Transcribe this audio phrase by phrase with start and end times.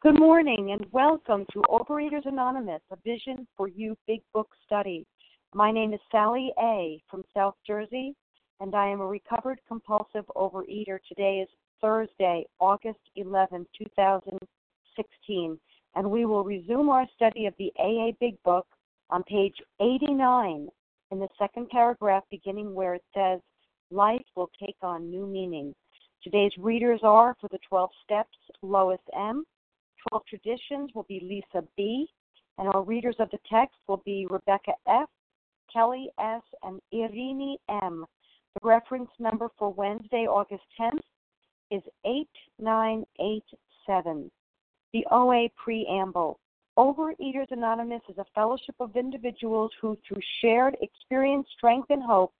[0.00, 5.04] Good morning and welcome to Overeaters Anonymous, a Vision for You Big Book Study.
[5.54, 7.02] My name is Sally A.
[7.10, 8.14] from South Jersey,
[8.60, 11.00] and I am a recovered compulsive overeater.
[11.08, 11.48] Today is
[11.80, 15.58] Thursday, August 11, 2016,
[15.96, 18.68] and we will resume our study of the AA Big Book
[19.10, 20.68] on page 89
[21.10, 23.40] in the second paragraph, beginning where it says,
[23.90, 25.74] Life will take on new meaning.
[26.22, 29.44] Today's readers are for the 12 steps Lois M.
[30.10, 32.08] 12 traditions will be Lisa B.
[32.58, 35.08] And our readers of the text will be Rebecca F.,
[35.72, 38.04] Kelly S., and Irini M.
[38.54, 41.02] The reference number for Wednesday, August 10th
[41.70, 44.30] is 8987.
[44.92, 46.38] The OA Preamble.
[46.76, 52.32] Overeaters Anonymous is a fellowship of individuals who, through shared experience, strength, and hope,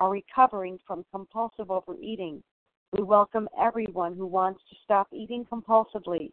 [0.00, 2.42] are recovering from compulsive overeating.
[2.92, 6.32] We welcome everyone who wants to stop eating compulsively.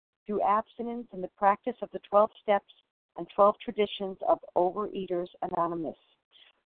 [0.31, 2.73] through abstinence and the practice of the 12 steps
[3.17, 5.97] and 12 traditions of Overeaters Anonymous.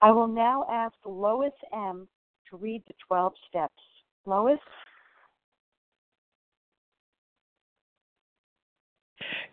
[0.03, 2.07] I will now ask Lois M.
[2.51, 3.73] to read the 12 steps.
[4.27, 4.59] Lois?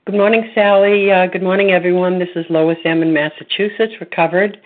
[0.06, 1.10] Good morning, Sally.
[1.10, 2.20] Uh, good morning, everyone.
[2.20, 3.02] This is Lois M.
[3.02, 4.58] in Massachusetts, recovered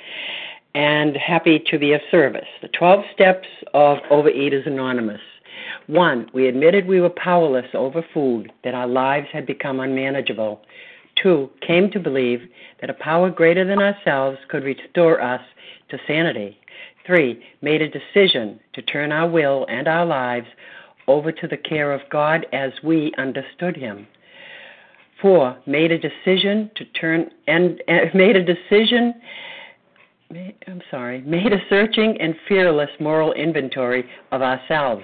[0.73, 2.47] and happy to be of service.
[2.63, 5.21] The 12 steps of Overeaters Anonymous.
[5.87, 10.61] One, we admitted we were powerless over food, that our lives had become unmanageable.
[11.21, 12.41] Two, came to believe
[12.81, 15.41] that a power greater than ourselves could restore us
[15.89, 16.57] to sanity.
[17.05, 20.47] Three, made a decision to turn our will and our lives
[21.07, 24.07] over to the care of God as we understood Him.
[25.21, 29.13] Four, made a decision to turn and, and made a decision
[30.67, 35.03] I'm sorry, made a searching and fearless moral inventory of ourselves.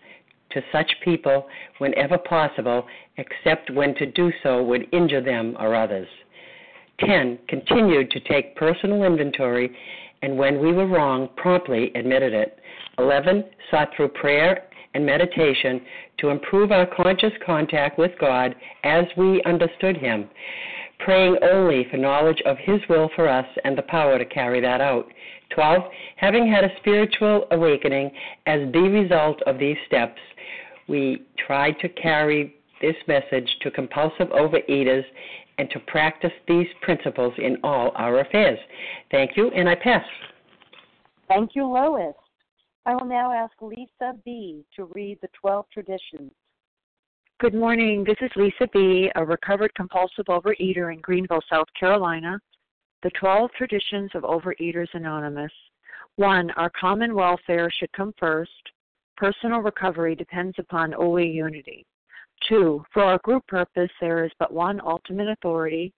[0.53, 1.47] to such people
[1.79, 2.85] whenever possible,
[3.17, 6.07] except when to do so would injure them or others.
[6.99, 7.39] 10.
[7.47, 9.75] Continued to take personal inventory
[10.21, 12.59] and when we were wrong, promptly admitted it.
[12.99, 13.43] 11.
[13.71, 15.81] Sought through prayer and meditation
[16.19, 20.29] to improve our conscious contact with God as we understood Him,
[21.03, 24.81] praying only for knowledge of His will for us and the power to carry that
[24.81, 25.07] out.
[25.53, 25.81] 12.
[26.15, 28.11] Having had a spiritual awakening
[28.45, 30.19] as the result of these steps,
[30.87, 35.03] we try to carry this message to compulsive overeaters
[35.57, 38.57] and to practice these principles in all our affairs.
[39.11, 40.05] Thank you, and I pass.
[41.27, 42.15] Thank you, Lois.
[42.85, 44.65] I will now ask Lisa B.
[44.75, 46.31] to read the 12 traditions.
[47.41, 48.03] Good morning.
[48.03, 52.39] This is Lisa B., a recovered compulsive overeater in Greenville, South Carolina.
[53.01, 55.51] The 12 traditions of Overeaters Anonymous.
[56.17, 56.51] 1.
[56.51, 58.51] Our common welfare should come first.
[59.17, 61.83] Personal recovery depends upon OA unity.
[62.47, 65.91] Two, for our group purpose, there is but one ultimate authority,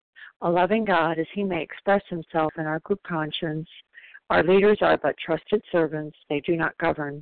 [0.44, 3.68] a loving God as he may express himself in our group conscience.
[4.30, 7.22] Our leaders are but trusted servants, they do not govern.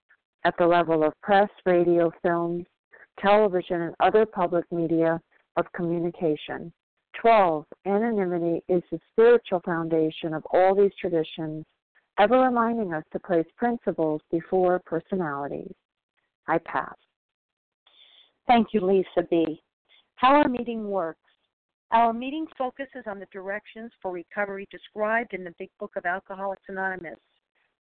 [0.45, 2.65] at the level of press, radio, films,
[3.19, 5.19] television, and other public media
[5.57, 6.71] of communication.
[7.21, 7.65] 12.
[7.85, 11.65] Anonymity is the spiritual foundation of all these traditions,
[12.19, 15.73] ever reminding us to place principles before personalities.
[16.47, 16.95] I pass.
[18.47, 19.61] Thank you, Lisa B.
[20.15, 21.19] How our meeting works.
[21.91, 26.63] Our meeting focuses on the directions for recovery described in the Big Book of Alcoholics
[26.69, 27.19] Anonymous.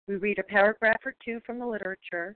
[0.07, 2.35] We read a paragraph or two from the literature,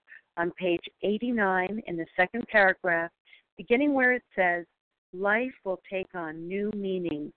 [0.37, 3.11] on page 89 in the second paragraph,
[3.57, 4.65] beginning where it says,
[5.13, 7.33] Life will take on new meaning.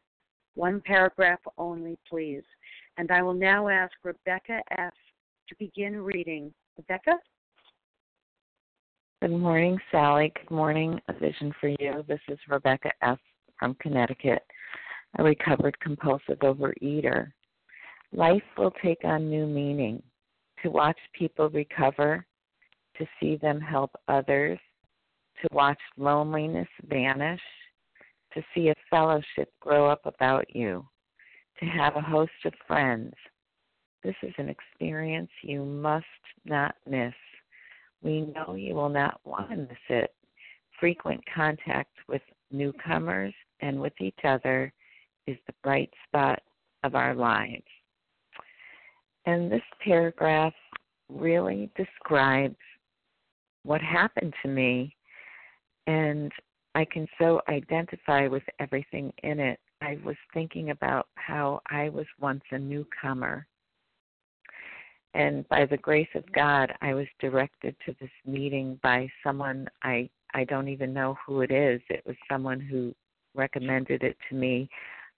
[0.54, 2.44] One paragraph only, please.
[2.96, 4.94] And I will now ask Rebecca F.
[5.48, 6.52] to begin reading.
[6.76, 7.12] Rebecca?
[9.20, 10.32] Good morning, Sally.
[10.36, 12.04] Good morning, A Vision for You.
[12.06, 13.18] This is Rebecca F.
[13.58, 14.42] from Connecticut,
[15.18, 17.32] a recovered compulsive overeater.
[18.12, 20.02] Life will take on new meaning.
[20.62, 22.24] To watch people recover
[22.98, 24.58] to see them help others,
[25.42, 27.40] to watch loneliness vanish,
[28.32, 30.86] to see a fellowship grow up about you,
[31.60, 33.12] to have a host of friends.
[34.02, 36.04] This is an experience you must
[36.44, 37.14] not miss.
[38.02, 40.14] We know you will not want to miss it.
[40.78, 44.72] Frequent contact with newcomers and with each other
[45.26, 46.40] is the bright spot
[46.82, 47.62] of our lives.
[49.26, 50.52] And this paragraph
[51.08, 52.56] really describes
[53.64, 54.94] what happened to me
[55.86, 56.32] and
[56.74, 59.60] I can so identify with everything in it.
[59.80, 63.46] I was thinking about how I was once a newcomer.
[65.14, 70.08] And by the grace of God, I was directed to this meeting by someone I
[70.36, 71.80] I don't even know who it is.
[71.88, 72.92] It was someone who
[73.36, 74.68] recommended it to me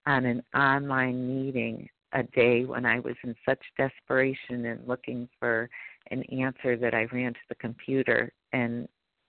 [0.05, 5.69] on an online meeting a day when I was in such desperation and looking for
[6.09, 8.87] an answer that I ran to the computer and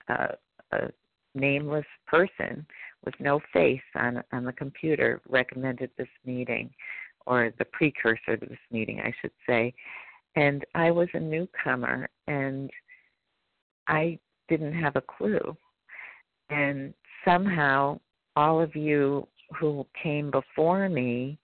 [0.08, 0.28] uh,
[0.72, 0.88] a
[1.34, 2.66] nameless person
[3.04, 6.70] with no face on on the computer recommended this meeting
[7.26, 9.74] or the precursor to this meeting I should say.
[10.34, 12.70] And I was a newcomer and
[13.86, 14.18] I
[14.48, 15.56] didn't have a clue.
[16.48, 18.00] And somehow
[18.34, 19.28] all of you
[19.58, 21.38] who came before me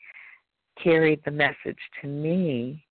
[0.82, 2.84] carried the message to me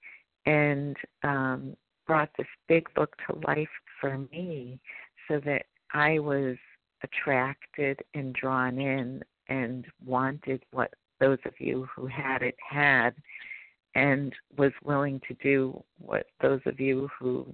[0.45, 1.75] and um,
[2.07, 4.79] brought this big book to life for me
[5.27, 6.57] so that I was
[7.03, 13.11] attracted and drawn in and wanted what those of you who had it had
[13.95, 17.45] and was willing to do what those of you who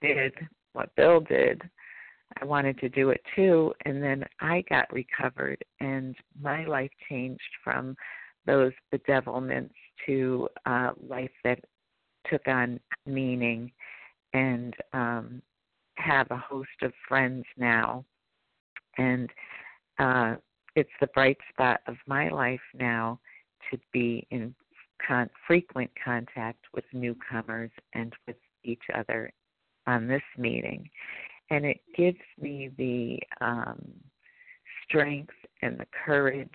[0.00, 0.32] did
[0.72, 1.62] what Bill did.
[2.40, 7.42] I wanted to do it too, and then I got recovered, and my life changed
[7.62, 7.94] from
[8.46, 9.74] those bedevilments
[10.06, 11.60] to a life that
[12.30, 13.70] took on meaning
[14.32, 15.42] and um,
[15.96, 18.04] have a host of friends now.
[18.98, 19.30] And
[19.98, 20.36] uh,
[20.74, 23.20] it's the bright spot of my life now
[23.70, 24.54] to be in
[25.06, 29.32] con- frequent contact with newcomers and with each other
[29.86, 30.88] on this meeting.
[31.50, 33.82] And it gives me the um,
[34.84, 36.48] strength and the courage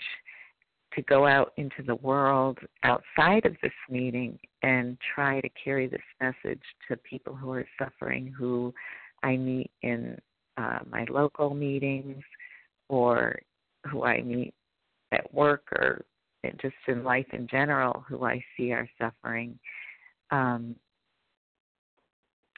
[0.98, 6.02] to go out into the world outside of this meeting and try to carry this
[6.20, 8.74] message to people who are suffering who
[9.22, 10.18] I meet in
[10.58, 12.24] uh, my local meetings
[12.90, 13.38] or
[13.92, 14.56] who I meet
[15.12, 16.04] at work or
[16.60, 19.60] just in life in general who I see are suffering.
[20.32, 20.76] Um,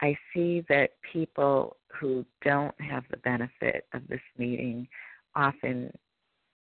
[0.02, 4.88] I see that people who don't have the benefit of this meeting
[5.36, 5.92] often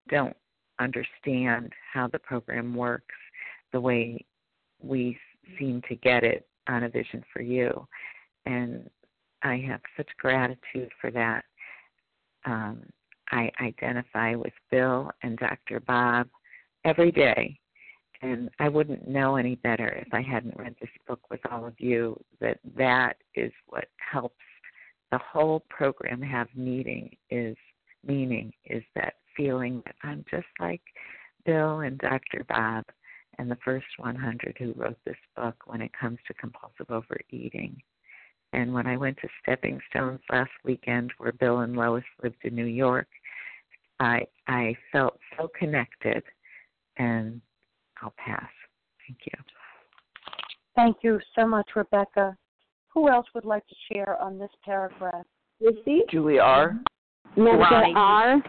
[0.09, 0.37] don't
[0.79, 3.15] understand how the program works
[3.71, 4.23] the way
[4.81, 5.17] we
[5.59, 7.87] seem to get it on a vision for you.
[8.45, 8.89] And
[9.43, 11.43] I have such gratitude for that.
[12.45, 12.83] Um,
[13.31, 15.79] I identify with Bill and Dr.
[15.79, 16.27] Bob
[16.83, 17.59] every day.
[18.21, 21.73] And I wouldn't know any better if I hadn't read this book with all of
[21.79, 24.35] you that that is what helps
[25.11, 27.55] the whole program have meaning is
[28.05, 30.81] meaning is that feeling that I'm just like
[31.45, 32.45] Bill and Dr.
[32.47, 32.85] Bob
[33.37, 37.81] and the first 100 who wrote this book when it comes to compulsive overeating.
[38.53, 42.55] And when I went to Stepping Stones last weekend, where Bill and Lois lived in
[42.55, 43.07] New York,
[43.99, 46.23] I I felt so connected,
[46.97, 47.41] and
[48.01, 48.49] I'll pass.
[49.07, 49.43] Thank you.
[50.75, 52.37] Thank you so much, Rebecca.
[52.93, 55.25] Who else would like to share on this paragraph?
[55.59, 56.01] Lucy?
[56.09, 56.79] Julie R.
[57.35, 58.41] Nessa R.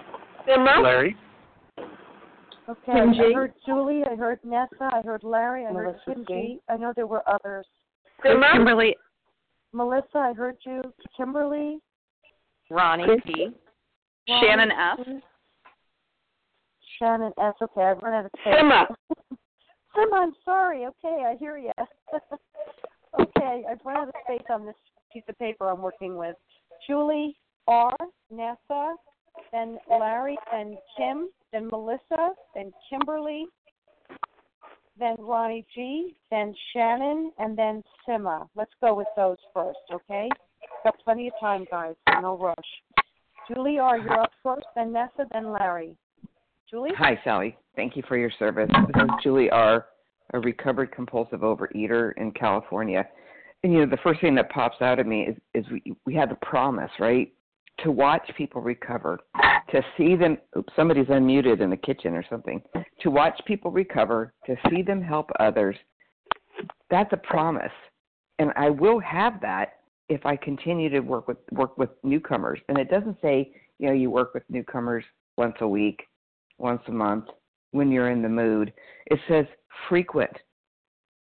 [0.48, 0.80] Emma?
[0.82, 1.16] Larry.
[2.68, 3.32] Okay, Kim I G.
[3.32, 6.32] heard Julie, I heard Nessa, I heard Larry, I heard Melissa Kim G.
[6.34, 6.60] G.
[6.68, 7.66] I know there were others.
[8.24, 8.46] Emma?
[8.52, 8.96] Kimberly,
[9.72, 10.82] Melissa, I heard you.
[11.16, 11.78] Kimberly,
[12.70, 13.50] Ronnie Chris- P.
[14.28, 14.98] Shannon F.
[16.98, 17.54] Shannon S.
[17.62, 18.54] Okay, I've run out of space.
[18.58, 18.86] Emma.
[19.96, 20.86] Emma, I'm sorry.
[20.86, 21.70] Okay, I hear you.
[23.20, 24.74] okay, I've run out of space on this
[25.12, 26.34] piece of paper I'm working with.
[26.86, 27.36] Julie
[27.68, 27.96] R.
[28.30, 28.94] Nessa,
[29.52, 33.47] then Larry, then Kim, then Melissa, then Kimberly,
[34.99, 38.49] then Ronnie G, then Shannon, and then Sima.
[38.55, 40.28] Let's go with those first, okay?
[40.85, 41.95] Got plenty of time, guys.
[42.21, 42.57] No rush.
[43.49, 45.97] Julie R., you're up first, then Nessa, then Larry.
[46.69, 46.90] Julie?
[46.97, 47.57] Hi, Sally.
[47.76, 48.71] Thank you for your service.
[48.88, 49.87] This is Julie R.,
[50.35, 53.07] a recovered compulsive overeater in California.
[53.62, 56.14] And you know, the first thing that pops out at me is, is we we
[56.14, 57.33] had the promise, right?
[57.80, 59.21] To watch people recover,
[59.71, 60.38] to see them.
[60.56, 62.62] Oops, somebody's unmuted in the kitchen or something.
[63.00, 65.76] To watch people recover, to see them help others.
[66.90, 67.73] That's a promise,
[68.38, 69.75] and I will have that
[70.09, 72.61] if I continue to work with work with newcomers.
[72.68, 75.04] And it doesn't say, you know, you work with newcomers
[75.37, 76.02] once a week,
[76.59, 77.26] once a month
[77.73, 78.73] when you're in the mood.
[79.06, 79.47] It says
[79.88, 80.33] frequent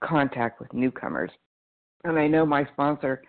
[0.05, 1.31] contact with newcomers.
[2.05, 3.23] And I know my sponsor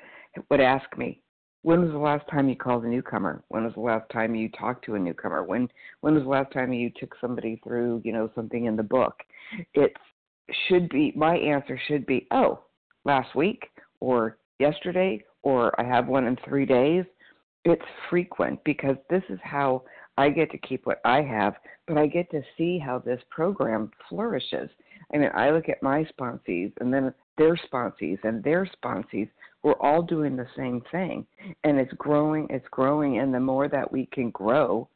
[0.50, 1.22] would ask me,
[1.66, 3.44] when was the last time you called a newcomer?
[3.48, 5.44] When was the last time you talked to a newcomer?
[5.44, 5.68] When
[6.02, 9.16] when was the last time you took somebody through, you know, something in the book?
[9.74, 9.92] It
[10.68, 12.60] should be my answer should be, oh,
[13.04, 13.64] last week
[14.00, 17.04] or yesterday or I have one in 3 days.
[17.64, 17.82] It's
[18.12, 19.86] frequent because this is how
[20.20, 21.56] I get to keep what I have,
[21.88, 24.70] but I get to see how this program flourishes.
[25.12, 29.30] I mean, I look at my sponsees and then their sponsees and their sponsees.
[29.64, 31.26] We're all doing the same thing.
[31.64, 33.20] And it's growing, it's growing.
[33.20, 34.88] And the more that we can grow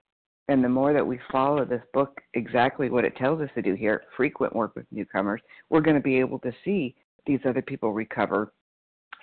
[0.48, 3.76] and the more that we follow this book exactly what it tells us to do
[3.76, 6.96] here frequent work with newcomers we're going to be able to see
[7.30, 8.52] these other people recover.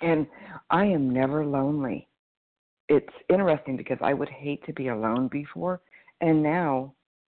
[0.01, 0.25] And
[0.69, 2.07] I am never lonely.
[2.89, 5.81] It's interesting because I would hate to be alone before,
[6.21, 6.93] and now,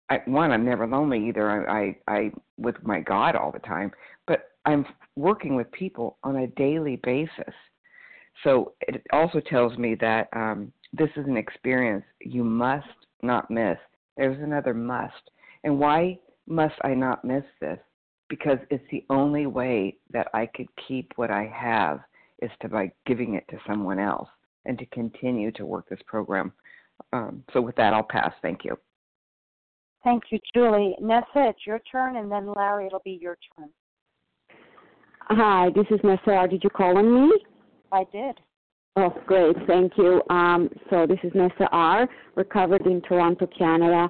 [0.09, 1.69] I, one, I'm never lonely either.
[1.69, 3.93] I, I, I with my God all the time,
[4.27, 7.55] but I'm working with people on a daily basis.
[8.45, 12.87] So it also tells me that um, this is an experience you must
[13.23, 13.77] not miss.
[14.17, 15.31] There's another must,
[15.65, 17.79] and why must I not miss this?
[18.29, 22.01] Because it's the only way that I could keep what I have
[22.41, 24.29] is to by giving it to someone else
[24.65, 26.53] and to continue to work this program.
[27.13, 28.33] Um, so with that, I'll pass.
[28.43, 28.79] Thank you.
[30.05, 30.97] Thank you, Julie.
[31.01, 33.69] Nessa, it's your turn, and then Larry, it'll be your turn.
[35.29, 36.49] Hi, this is Nessa R.
[36.49, 37.33] Did you call on me?
[37.93, 38.39] I did.
[38.97, 39.57] Oh, great.
[39.67, 40.23] Thank you.
[40.29, 44.09] Um, so this is Nessa R., recovered in Toronto, Canada.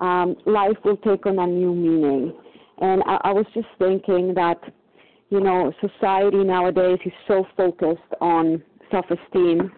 [0.00, 2.32] Um, life will take on a new meaning.
[2.80, 4.58] And I, I was just thinking that,
[5.28, 9.70] you know, society nowadays is so focused on self-esteem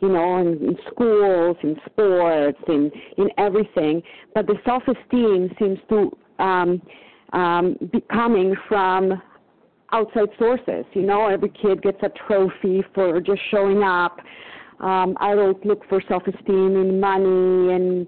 [0.00, 4.00] you know, in, in schools, in sports, in in everything.
[4.32, 6.80] But the self-esteem seems to um,
[7.32, 9.20] um, be coming from
[9.92, 10.84] outside sources.
[10.92, 14.18] You know, every kid gets a trophy for just showing up.
[14.80, 18.06] Um, I don't look for self-esteem in money and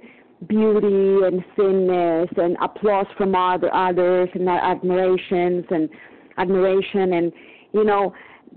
[0.48, 5.88] beauty and thinness and applause from other others and admirations and
[6.38, 7.32] admiration and
[7.74, 8.14] you know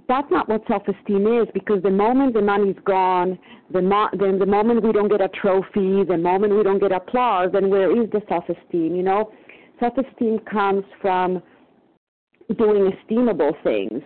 [0.07, 3.37] that's not what self-esteem is because the moment the money's gone,
[3.71, 6.91] the mo- then the moment we don't get a trophy, the moment we don't get
[6.91, 8.95] applause, then where is the self-esteem?
[8.95, 9.31] You know,
[9.79, 11.41] self-esteem comes from
[12.57, 14.01] doing esteemable things,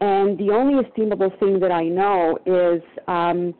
[0.00, 3.54] and the only esteemable thing that I know is um,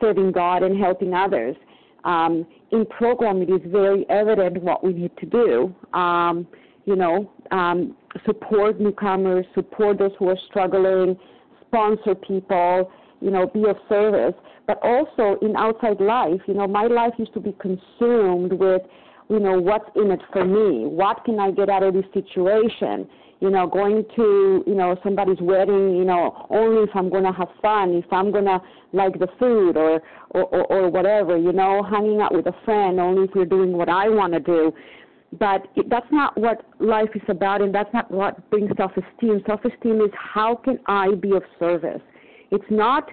[0.00, 1.56] serving God and helping others.
[2.04, 5.74] Um, in program, it is very evident what we need to do.
[5.98, 6.46] Um,
[6.84, 11.18] you know, um, support newcomers, support those who are struggling,
[11.66, 14.34] sponsor people, you know, be of service.
[14.66, 18.82] But also in outside life, you know, my life used to be consumed with,
[19.28, 20.86] you know, what's in it for me?
[20.86, 23.08] What can I get out of this situation?
[23.40, 27.32] You know, going to, you know, somebody's wedding, you know, only if I'm going to
[27.32, 28.60] have fun, if I'm going to
[28.92, 32.98] like the food or, or, or, or whatever, you know, hanging out with a friend
[32.98, 34.72] only if you're doing what I want to do
[35.38, 40.10] but that's not what life is about and that's not what brings self-esteem self-esteem is
[40.14, 42.00] how can i be of service
[42.50, 43.08] it's not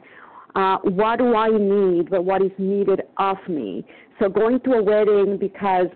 [0.56, 3.86] uh, what do i need but what is needed of me
[4.20, 5.88] so going to a wedding because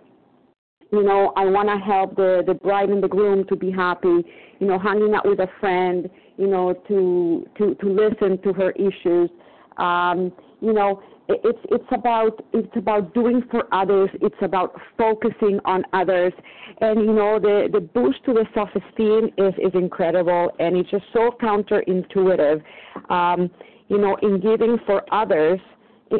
[0.92, 4.24] you know i want to help the the bride and the groom to be happy
[4.60, 8.72] you know hanging out with a friend you know to to to listen to her
[8.72, 9.30] issues.
[9.78, 10.32] Um
[10.62, 14.10] you know it's it's about it's about doing for others.
[14.22, 16.34] It's about focusing on others.
[16.82, 20.90] And you know the the boost to the self esteem is is incredible and it's
[20.90, 22.64] just so counterintuitive
[23.10, 23.50] um
[23.90, 25.60] you know in giving for others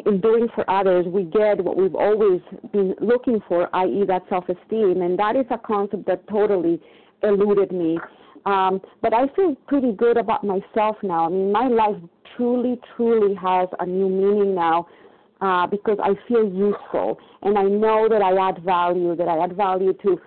[0.06, 2.40] in doing for others we get what we've always
[2.72, 4.04] been looking for i.e.
[4.06, 6.80] that self esteem and that is a concept that totally
[7.22, 7.98] eluded me
[8.46, 11.26] um, but I feel pretty good about myself now.
[11.26, 11.96] I mean, my life
[12.36, 14.86] truly, truly has a new meaning now
[15.40, 19.56] uh, because I feel useful and I know that I add value, that I add
[19.56, 20.20] value to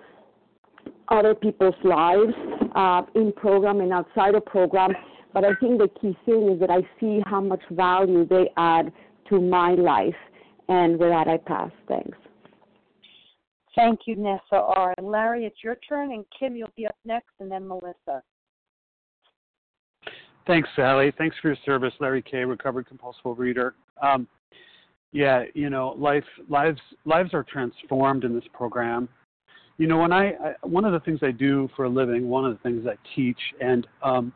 [1.08, 2.32] other people's lives
[2.74, 4.92] uh, in program and outside of program.
[5.32, 8.92] But I think the key thing is that I see how much value they add
[9.28, 10.14] to my life.
[10.68, 11.70] And with that, I pass.
[11.88, 12.16] Thanks.
[13.76, 14.94] Thank you, Nessa R.
[14.98, 18.22] And Larry, it's your turn, and Kim, you'll be up next, and then Melissa.
[20.46, 21.12] Thanks, Sally.
[21.16, 23.74] Thanks for your service, Larry K., recovered compulsive reader.
[24.02, 24.28] Um,
[25.12, 29.08] yeah, you know, life lives lives are transformed in this program.
[29.78, 32.44] You know, when I, I one of the things I do for a living, one
[32.44, 34.32] of the things I teach, and um,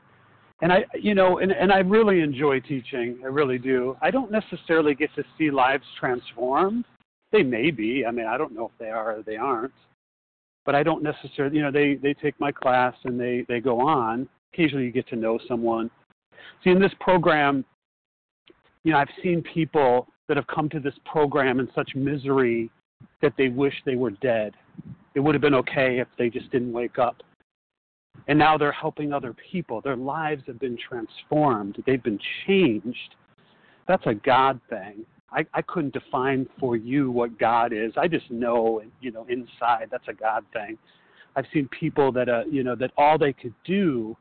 [0.61, 3.19] and I, you know, and and I really enjoy teaching.
[3.23, 3.97] I really do.
[4.03, 6.85] I don't necessarily get to see lives transformed.
[7.31, 8.05] They may be.
[8.07, 9.73] I mean, I don't know if they are or they aren't.
[10.65, 13.81] But I don't necessarily, you know, they they take my class and they they go
[13.81, 14.29] on.
[14.53, 15.91] Occasionally, you get to know someone.
[16.65, 17.65] See, in this program,
[18.83, 22.71] you know, I've seen people that have come to this program in such misery
[23.23, 24.55] that they wish they were dead.
[25.15, 27.23] It would have been okay if they just didn't wake up.
[28.29, 29.81] And now they're helping other people.
[29.81, 33.17] Their lives have been transformed, they've been changed.
[33.87, 35.07] That's a God thing.
[35.31, 37.93] I, I couldn't define for you what God is.
[37.97, 40.79] I just know, you know, inside that's a God thing.
[41.37, 44.17] I've seen people that, uh, you know, that all they could do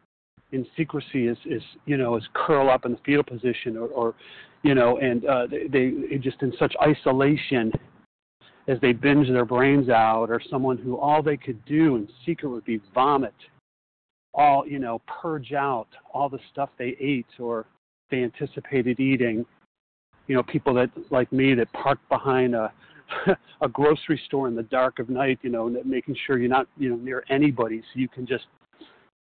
[0.51, 4.15] in secrecy is, is you know, is curl up in the fetal position or, or
[4.63, 7.71] you know, and uh, they, they just in such isolation
[8.67, 12.49] as they binge their brains out, or someone who all they could do in secret
[12.49, 13.33] would be vomit,
[14.37, 17.65] all you know, purge out all the stuff they ate or
[18.09, 19.45] they anticipated eating.
[20.27, 22.71] You know, people that like me that park behind a
[23.61, 26.89] a grocery store in the dark of night, you know, making sure you're not, you
[26.89, 28.45] know, near anybody, so you can just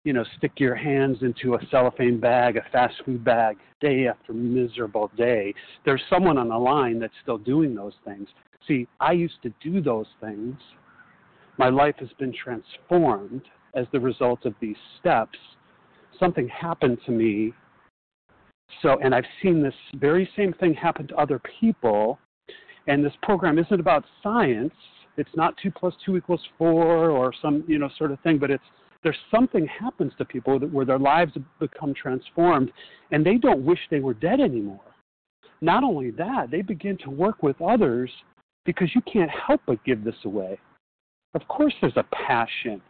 [0.03, 4.31] you know, stick your hands into a cellophane bag, a fast food bag, day after
[4.31, 5.53] miserable day.
[5.83, 8.29] There's someone on the line that's still doing those things.
[8.65, 10.55] See, I used to do those things.
[11.57, 13.41] My life has been transformed
[13.77, 15.37] as the result of these steps.
[16.19, 17.53] Something happened to me.
[18.81, 22.19] So, and I've seen this very same thing happen to other people.
[22.87, 24.73] And this program isn't about science.
[25.17, 28.51] It's not two plus two equals four or some, you know, sort of thing, but
[28.51, 28.63] it's
[29.03, 32.71] there's something happens to people where their lives become transformed
[33.11, 34.81] and they don't wish they were dead anymore.
[35.61, 38.11] Not only that, they begin to work with others
[38.65, 40.59] because you can't help but give this away.
[41.33, 42.81] Of course, there's a passion.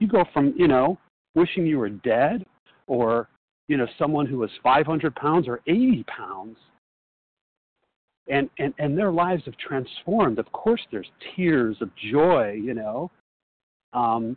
[0.00, 0.98] You go from, you know,
[1.34, 2.44] wishing you were dead
[2.86, 3.28] or,
[3.68, 6.56] you know, someone who was 500 pounds or 80 pounds.
[8.28, 10.38] and and and their lives have transformed.
[10.38, 13.10] Of course, there's tears of joy, you know.
[13.92, 14.36] Um,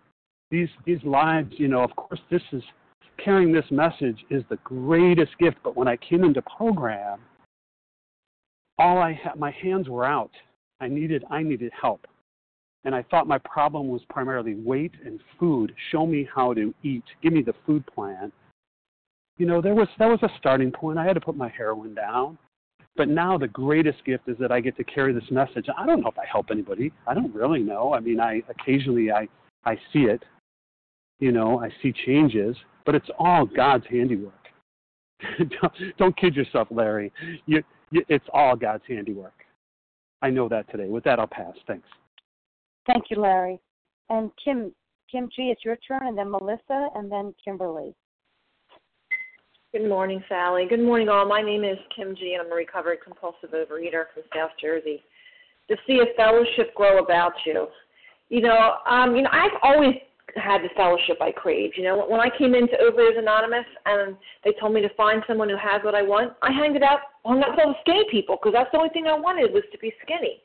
[0.49, 1.81] these these lives, you know.
[1.83, 2.63] Of course, this is
[3.23, 5.57] carrying this message is the greatest gift.
[5.63, 7.19] But when I came into program,
[8.79, 10.31] all I had, my hands were out.
[10.79, 12.07] I needed I needed help,
[12.83, 15.73] and I thought my problem was primarily weight and food.
[15.91, 17.03] Show me how to eat.
[17.21, 18.31] Give me the food plan.
[19.37, 20.97] You know, there was that was a starting point.
[20.97, 22.37] I had to put my heroin down.
[22.97, 25.67] But now the greatest gift is that I get to carry this message.
[25.77, 26.91] I don't know if I help anybody.
[27.07, 27.93] I don't really know.
[27.93, 29.27] I mean, I occasionally I
[29.63, 30.23] I see it.
[31.19, 34.33] You know, I see changes, but it's all God's handiwork.
[35.37, 37.11] don't, don't kid yourself, Larry.
[37.45, 39.33] You, you, it's all God's handiwork.
[40.23, 40.87] I know that today.
[40.87, 41.53] With that, I'll pass.
[41.67, 41.87] Thanks.
[42.87, 43.59] Thank you, Larry.
[44.09, 44.73] And Kim,
[45.11, 47.93] Kim G, it's your turn, and then Melissa, and then Kimberly.
[49.73, 50.65] Good morning, Sally.
[50.69, 51.25] Good morning, all.
[51.25, 55.01] My name is Kim G, and I'm a recovered compulsive overeater from South Jersey.
[55.69, 57.67] To see a fellowship grow about you,
[58.27, 59.95] you know, um, you know, I've always
[60.35, 61.75] had the fellowship I craved.
[61.77, 65.49] You know, when I came into Overeaters Anonymous and they told me to find someone
[65.49, 68.37] who has what I want, I hung it out, hung with all the skinny people
[68.41, 70.41] because that's the only thing I wanted was to be skinny.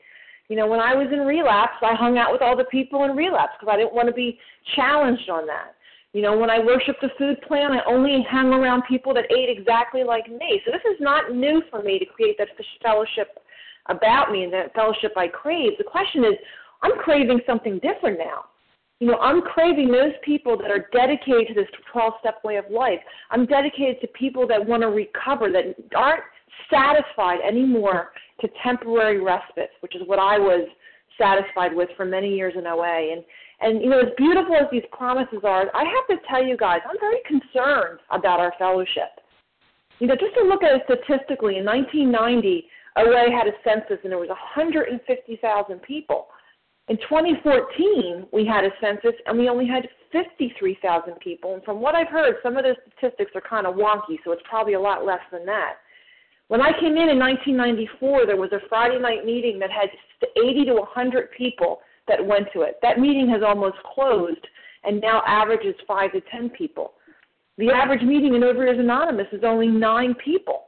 [0.57, 3.15] You know, when I was in relapse, I hung out with all the people in
[3.15, 4.39] relapse because I didn't want to be
[4.75, 5.75] challenged on that.
[6.13, 9.55] You know, when I worshiped the food plan, I only hung around people that ate
[9.55, 10.59] exactly like me.
[10.65, 12.47] So this is not new for me to create that
[12.81, 13.37] fellowship
[13.85, 15.73] about me and that fellowship I crave.
[15.77, 16.33] The question is,
[16.81, 18.45] I'm craving something different now.
[18.99, 22.65] You know, I'm craving those people that are dedicated to this 12 step way of
[22.71, 22.97] life.
[23.29, 26.23] I'm dedicated to people that want to recover, that aren't
[26.71, 28.09] satisfied anymore
[28.41, 30.67] to temporary respite, which is what I was
[31.17, 33.13] satisfied with for many years in OA.
[33.13, 33.23] And
[33.59, 36.81] and you know, as beautiful as these promises are, I have to tell you guys,
[36.87, 39.17] I'm very concerned about our fellowship.
[39.99, 44.11] You know, just to look at it statistically, in 1990, OA had a census and
[44.11, 46.27] there was 150,000 people.
[46.87, 51.55] In 2014, we had a census and we only had 53,000 people.
[51.55, 54.41] And from what I've heard, some of those statistics are kind of wonky, so it's
[54.47, 55.77] probably a lot less than that.
[56.47, 59.89] When I came in in 1994, there was a Friday night meeting that had
[60.37, 62.77] 80 to 100 people that went to it.
[62.81, 64.45] That meeting has almost closed
[64.83, 66.93] and now averages 5 to 10 people.
[67.57, 70.65] The average meeting in Overeaters Anonymous is only nine people.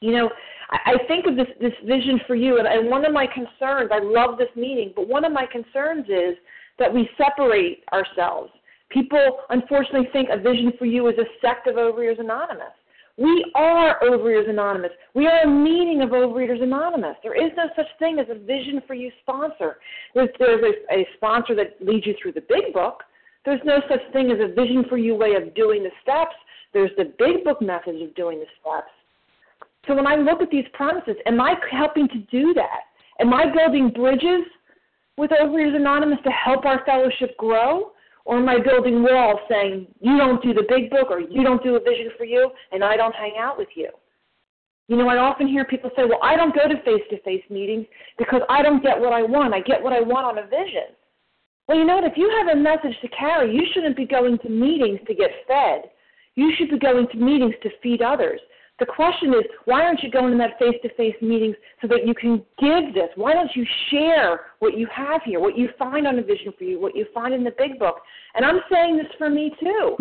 [0.00, 0.30] You know,
[0.70, 3.90] I, I think of this this vision for you, and, and one of my concerns.
[3.92, 6.36] I love this meeting, but one of my concerns is
[6.78, 8.52] that we separate ourselves.
[8.90, 12.77] People unfortunately think a vision for you is a sect of Overeaters Anonymous.
[13.18, 14.92] We are Overeaters Anonymous.
[15.14, 17.16] We are a meeting of Overeaters Anonymous.
[17.24, 19.78] There is no such thing as a Vision for You sponsor.
[20.14, 23.02] There's, there's a, a sponsor that leads you through the big book.
[23.44, 26.36] There's no such thing as a Vision for You way of doing the steps.
[26.72, 28.92] There's the big book method of doing the steps.
[29.88, 32.82] So when I look at these promises, am I helping to do that?
[33.18, 34.44] Am I building bridges
[35.16, 37.90] with Overeaters Anonymous to help our fellowship grow?
[38.28, 41.76] Or my building wall saying, you don't do the big book or you don't do
[41.76, 43.88] a vision for you and I don't hang out with you?
[44.86, 47.42] You know, I often hear people say, well, I don't go to face to face
[47.48, 47.86] meetings
[48.18, 49.54] because I don't get what I want.
[49.54, 50.92] I get what I want on a vision.
[51.66, 52.04] Well, you know what?
[52.04, 55.30] If you have a message to carry, you shouldn't be going to meetings to get
[55.46, 55.90] fed.
[56.34, 58.40] You should be going to meetings to feed others.
[58.78, 62.06] The question is, why aren't you going to that face to face meetings so that
[62.06, 63.10] you can give this?
[63.16, 66.64] Why don't you share what you have here, what you find on a vision for
[66.64, 67.96] you, what you find in the big book?
[68.34, 69.96] And I'm saying this for me too.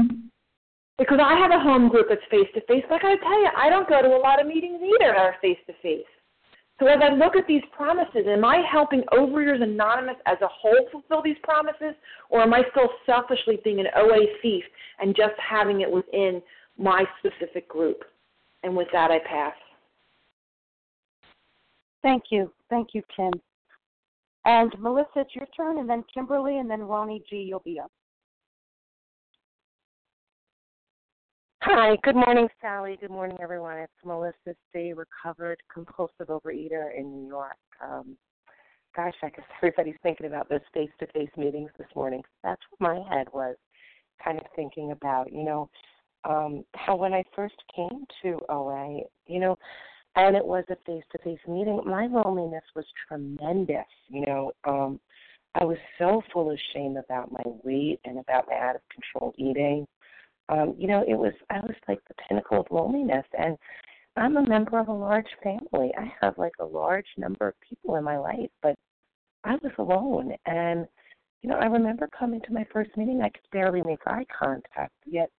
[1.00, 3.70] Because I have a home group that's face to face, but I tell you, I
[3.70, 6.06] don't go to a lot of meetings either that are face to face.
[6.80, 10.88] So as I look at these promises, am I helping Overeaters Anonymous as a whole
[10.92, 11.96] fulfill these promises,
[12.30, 14.64] or am I still selfishly being an OA thief
[15.00, 16.42] and just having it within
[16.78, 18.04] my specific group?
[18.64, 19.54] And with that, I pass.
[22.04, 22.52] Thank you.
[22.70, 23.34] Thank you, Kim.
[24.46, 27.92] And Melissa, it's your turn, and then Kimberly, and then Ronnie G, you'll be up.
[31.64, 32.98] Hi, good morning, Sally.
[33.02, 33.78] Good morning, everyone.
[33.78, 37.58] It's Melissa C., recovered compulsive overeater in New York.
[37.84, 38.16] Um,
[38.96, 42.24] gosh, I guess everybody's thinking about those face to face meetings this morning.
[42.42, 43.58] That's what my head was
[44.24, 45.34] kind of thinking about.
[45.34, 45.70] You know,
[46.28, 49.58] um, how when I first came to OA, you know,
[50.16, 53.86] and it was a face to face meeting, my loneliness was tremendous.
[54.10, 55.00] You know, um,
[55.56, 59.34] I was so full of shame about my weight and about my out of control
[59.38, 59.88] eating.
[60.50, 63.58] Um, you know, it was I was like the pinnacle of loneliness and
[64.16, 65.92] I'm a member of a large family.
[65.98, 68.76] I have like a large number of people in my life, but
[69.44, 70.88] I was alone and
[71.44, 74.94] you know, I remember coming to my first meeting, I could barely make eye contact,
[75.06, 75.30] yet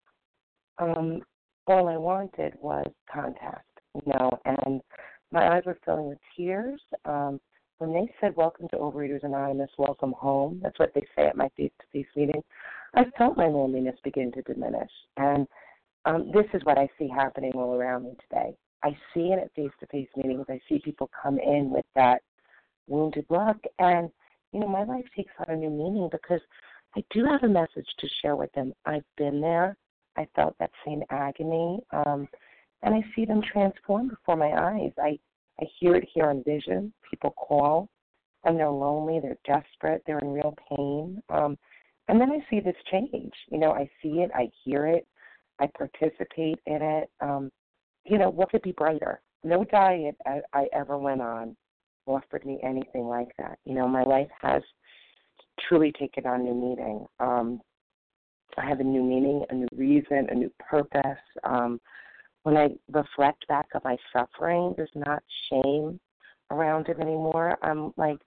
[0.78, 1.20] um,
[1.66, 4.80] all I wanted was contact, you know, and
[5.30, 6.80] my eyes were filling with tears.
[7.04, 7.40] Um,
[7.78, 11.48] when they said, Welcome to Overeaters Anonymous, welcome home, that's what they say at my
[11.56, 12.42] face to face meeting,
[12.94, 14.90] I felt my loneliness begin to diminish.
[15.16, 15.46] And
[16.04, 18.56] um, this is what I see happening all around me today.
[18.82, 20.46] I see it at face to face meetings.
[20.48, 22.22] I see people come in with that
[22.86, 23.58] wounded look.
[23.78, 24.10] And,
[24.52, 26.40] you know, my life takes on a new meaning because
[26.96, 28.72] I do have a message to share with them.
[28.86, 29.76] I've been there.
[30.18, 31.80] I felt that same agony.
[31.92, 32.28] Um,
[32.82, 34.92] and I see them transform before my eyes.
[34.98, 35.18] I,
[35.60, 36.92] I hear it here on vision.
[37.08, 37.88] People call
[38.44, 41.20] and they're lonely, they're desperate, they're in real pain.
[41.28, 41.58] Um,
[42.08, 43.32] and then I see this change.
[43.50, 45.06] You know, I see it, I hear it,
[45.58, 47.10] I participate in it.
[47.20, 47.50] Um,
[48.04, 49.20] you know, what could be brighter?
[49.44, 51.56] No diet I, I ever went on
[52.08, 53.58] offered me anything like that.
[53.64, 54.62] You know, my life has
[55.68, 57.06] truly taken on new meaning.
[57.20, 57.60] Um,
[58.56, 61.18] I have a new meaning, a new reason, a new purpose.
[61.44, 61.80] Um,
[62.42, 66.00] when I reflect back on my suffering, there's not shame
[66.50, 67.58] around it anymore.
[67.62, 68.18] I'm like,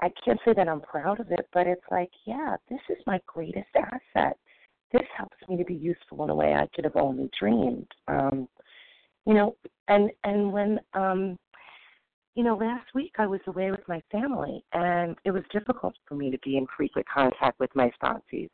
[0.00, 3.20] I can't say that I'm proud of it, but it's like, yeah, this is my
[3.26, 4.36] greatest asset.
[4.92, 7.88] This helps me to be useful in a way I could have only dreamed.
[8.08, 8.48] Um,
[9.26, 9.56] you know,
[9.88, 11.38] and and when um,
[12.34, 16.14] you know, last week I was away with my family, and it was difficult for
[16.14, 18.50] me to be in frequent contact with my sponsees.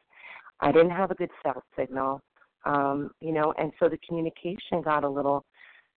[0.61, 2.21] I didn't have a good cell signal,
[2.65, 5.45] um, you know, and so the communication got a little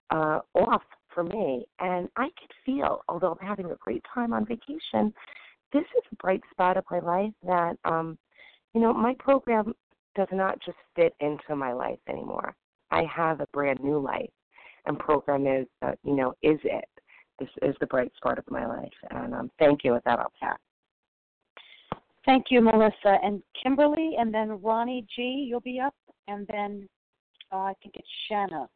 [0.10, 1.66] uh, off for me.
[1.80, 5.14] And I could feel, although I'm having a great time on vacation,
[5.72, 8.18] this is a bright spot of my life that, um,
[8.74, 9.74] you know, my program
[10.16, 12.56] does not just fit into my life anymore.
[12.92, 14.30] I have a brand new life,
[14.86, 16.86] and program is, uh, you know, is it.
[17.40, 18.94] This is the bright spot of my life.
[19.10, 19.94] And um, thank you.
[19.94, 20.60] With that, I'll pass.
[22.26, 23.18] Thank you, Melissa.
[23.24, 25.96] And Kimberly, and then Ronnie G, you'll be up,
[26.28, 26.88] and then
[27.52, 28.68] uh, I think it's Shanna.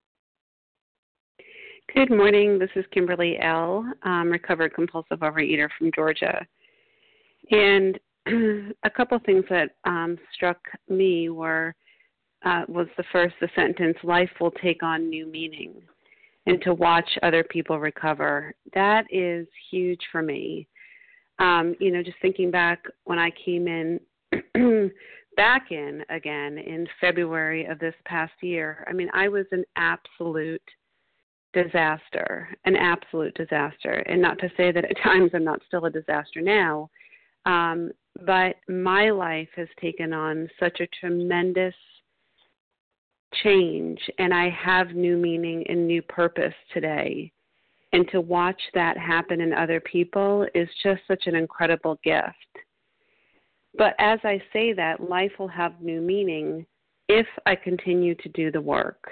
[1.93, 2.59] Good morning.
[2.59, 6.45] This is Kimberly L., um, recovered compulsive overeater from Georgia.
[7.49, 7.97] And
[8.83, 11.73] a couple things that um, struck me were
[12.45, 15.73] uh, was the first the sentence life will take on new meaning
[16.45, 20.67] and to watch other people recover that is huge for me
[21.39, 23.99] um, you know just thinking back when i came in
[25.35, 30.61] back in again in february of this past year i mean i was an absolute
[31.53, 35.91] disaster an absolute disaster and not to say that at times i'm not still a
[35.91, 36.89] disaster now
[37.47, 37.91] um,
[38.25, 41.73] but my life has taken on such a tremendous
[43.43, 47.31] change, and I have new meaning and new purpose today.
[47.97, 52.27] And to watch that happen in other people is just such an incredible gift.
[53.75, 56.67] But as I say that, life will have new meaning
[57.09, 59.03] if I continue to do the work.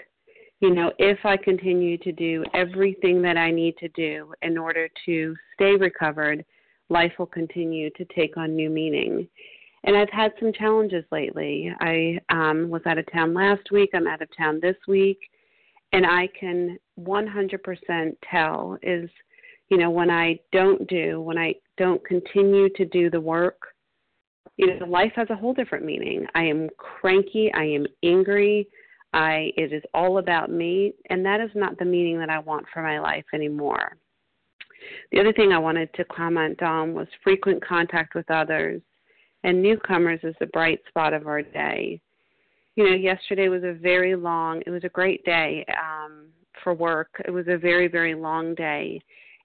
[0.60, 4.88] You know, if I continue to do everything that I need to do in order
[5.08, 6.46] to stay recovered
[6.90, 9.28] life will continue to take on new meaning.
[9.86, 11.74] And I've had some challenges lately.
[11.80, 15.18] I um, was out of town last week, I'm out of town this week,
[15.92, 19.10] and I can 100% tell is,
[19.70, 23.62] you know, when I don't do, when I don't continue to do the work,
[24.58, 26.26] you know, life has a whole different meaning.
[26.34, 28.68] I am cranky, I am angry,
[29.14, 32.66] I it is all about me, and that is not the meaning that I want
[32.74, 33.98] for my life anymore.
[35.12, 38.82] The other thing I wanted to comment on was frequent contact with others
[39.46, 42.02] and newcomers is the bright spot of our day.
[42.76, 46.28] You know, yesterday was a very long, it was a great day um,
[46.64, 47.10] for work.
[47.26, 49.02] It was a very, very long day.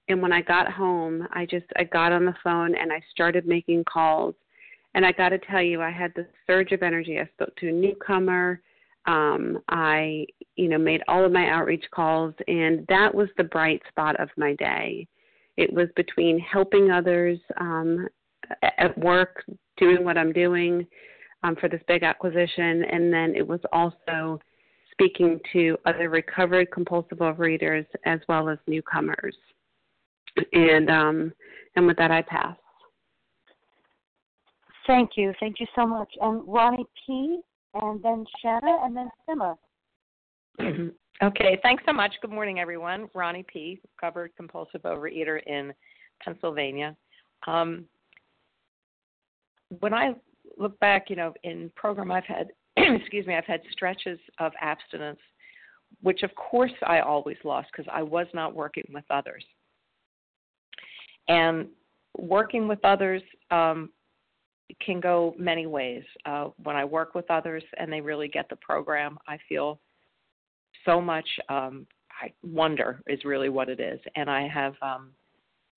[0.09, 3.47] And when I got home, I just I got on the phone and I started
[3.47, 4.35] making calls.
[4.95, 7.21] And I got to tell you, I had this surge of energy.
[7.21, 8.61] I spoke to a newcomer.
[9.07, 13.81] Um, I, you know, made all of my outreach calls, and that was the bright
[13.89, 15.07] spot of my day.
[15.57, 18.07] It was between helping others um,
[18.79, 19.45] at work,
[19.79, 20.87] doing what I'm doing
[21.43, 24.41] um, for this big acquisition, and then it was also
[25.01, 29.35] speaking to other recovered compulsive overeaters as well as newcomers.
[30.53, 31.33] And um,
[31.77, 32.57] and with that, I pass.
[34.87, 36.13] Thank you, thank you so much.
[36.21, 37.41] And Ronnie P.
[37.75, 39.57] And then Shanna, and then Sima.
[41.23, 42.15] Okay, thanks so much.
[42.23, 43.11] Good morning, everyone.
[43.13, 45.71] Ronnie P., recovered compulsive overeater in
[46.25, 46.97] Pennsylvania.
[47.47, 47.85] Um,
[49.81, 50.15] when I
[50.57, 52.49] look back, you know, in program I've had,
[53.01, 55.21] excuse me, I've had stretches of abstinence,
[56.03, 59.45] which of course I always lost because I was not working with others.
[61.29, 61.69] And
[62.19, 63.91] working with others um,
[64.85, 66.03] can go many ways.
[66.25, 69.81] Uh, when I work with others and they really get the program, I feel
[70.85, 71.87] so much um,
[72.21, 74.01] I wonder is really what it is.
[74.17, 75.11] And I have um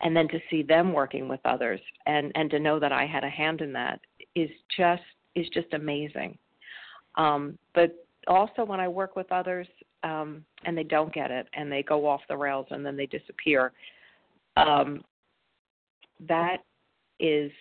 [0.02, 3.24] and then to see them working with others and and to know that I had
[3.24, 4.00] a hand in that
[4.36, 5.04] is just
[5.36, 6.38] is just amazing.
[7.16, 7.96] Um but
[8.28, 9.68] also when I work with others
[10.04, 13.06] um and they don't get it and they go off the rails and then they
[13.06, 13.72] disappear
[14.58, 15.04] um
[16.28, 16.58] that
[17.20, 17.52] is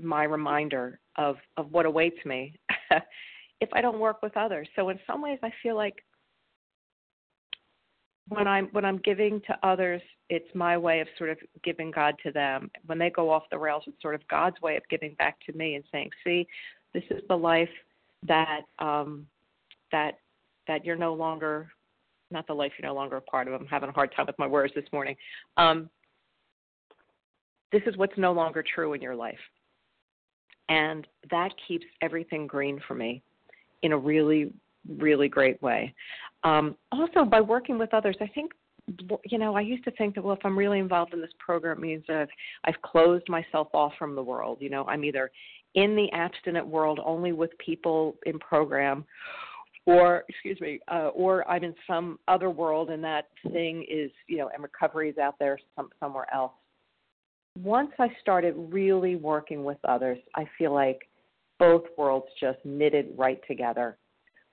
[0.00, 2.54] my reminder of of what awaits me
[3.60, 4.68] if I don't work with others.
[4.74, 6.04] So in some ways I feel like
[8.28, 12.14] when I'm when I'm giving to others, it's my way of sort of giving God
[12.24, 12.70] to them.
[12.86, 15.52] When they go off the rails, it's sort of God's way of giving back to
[15.52, 16.46] me and saying, "See,
[16.94, 17.68] this is the life
[18.26, 19.26] that um,
[19.90, 20.18] that
[20.68, 21.68] that you're no longer
[22.30, 23.54] not the life you're no longer a part of.
[23.54, 25.16] I'm having a hard time with my words this morning.
[25.56, 25.90] Um,
[27.72, 29.38] this is what's no longer true in your life,
[30.68, 33.22] and that keeps everything green for me
[33.82, 34.52] in a really
[34.98, 35.94] really great way.
[36.44, 38.52] Um, also, by working with others, I think
[39.26, 41.78] you know, I used to think that well, if I'm really involved in this program,
[41.78, 42.28] it means that I've,
[42.64, 44.58] I've closed myself off from the world.
[44.60, 45.30] You know, I'm either
[45.74, 49.04] in the abstinent world only with people in program,
[49.86, 54.38] or excuse me, uh, or I'm in some other world and that thing is you
[54.38, 56.52] know, and recovery is out there some, somewhere else.
[57.62, 61.08] Once I started really working with others, I feel like
[61.58, 63.98] both worlds just knitted right together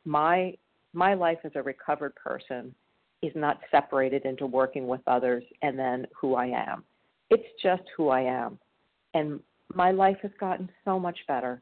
[0.05, 0.53] my
[0.93, 2.73] my life as a recovered person
[3.21, 6.83] is not separated into working with others and then who I am.
[7.29, 8.57] It's just who I am.
[9.13, 9.39] And
[9.73, 11.61] my life has gotten so much better.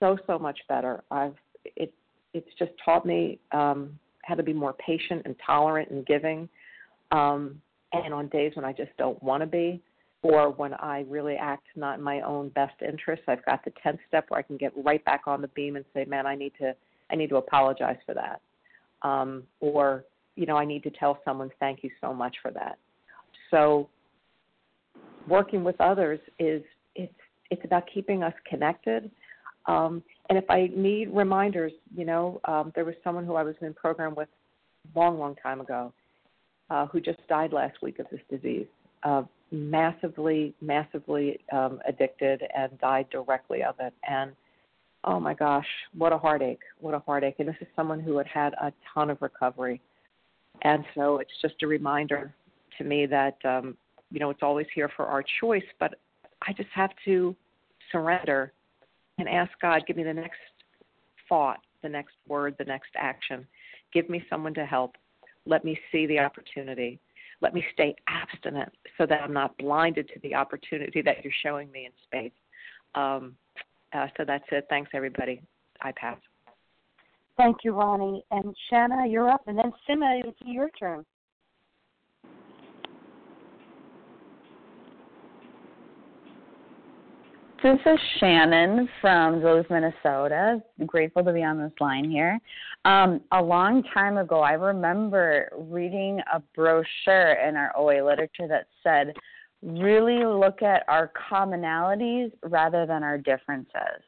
[0.00, 1.02] So so much better.
[1.10, 1.34] I've
[1.76, 1.92] it
[2.34, 6.48] it's just taught me um how to be more patient and tolerant and giving.
[7.10, 7.60] Um
[7.92, 9.80] and on days when I just don't want to be
[10.22, 13.98] or when I really act not in my own best interest, I've got the 10th
[14.06, 16.52] step where I can get right back on the beam and say, "Man, I need
[16.60, 16.74] to
[17.12, 18.40] I need to apologize for that.
[19.02, 20.04] Um, or,
[20.36, 22.78] you know, I need to tell someone thank you so much for that.
[23.50, 23.88] So
[25.28, 26.62] working with others is
[27.52, 29.10] it's about keeping us connected.
[29.66, 33.54] Um, and if I need reminders, you know, um, there was someone who I was
[33.60, 34.28] in program with
[34.96, 35.92] long, long time ago
[36.70, 38.66] uh, who just died last week of this disease.
[39.02, 43.92] Uh, massively, massively um, addicted and died directly of it.
[44.08, 44.32] And
[45.04, 47.36] oh my gosh, what a heartache, what a heartache.
[47.38, 49.80] And this is someone who had had a ton of recovery.
[50.62, 52.32] And so it's just a reminder
[52.78, 53.76] to me that, um,
[54.10, 55.96] you know, it's always here for our choice, but
[56.48, 57.36] I just have to
[57.92, 58.52] surrender
[59.18, 60.38] and ask God, give me the next
[61.28, 63.46] thought, the next word, the next action.
[63.92, 64.96] Give me someone to help.
[65.46, 66.98] Let me see the opportunity.
[67.40, 71.70] Let me stay abstinent so that I'm not blinded to the opportunity that you're showing
[71.72, 72.32] me in space.
[72.94, 73.36] Um,
[73.92, 74.66] uh, so that's it.
[74.70, 75.42] Thanks, everybody.
[75.80, 76.18] I pass.
[77.36, 78.24] Thank you, Ronnie.
[78.30, 79.42] And Shanna, you're up.
[79.46, 81.04] And then Sima, it's your turn.
[87.62, 90.60] This is Shannon from Rose, Minnesota.
[90.84, 92.40] Grateful to be on this line here.
[92.84, 98.66] Um, a long time ago, I remember reading a brochure in our OA literature that
[98.82, 99.14] said
[99.62, 104.02] really look at our commonalities rather than our differences.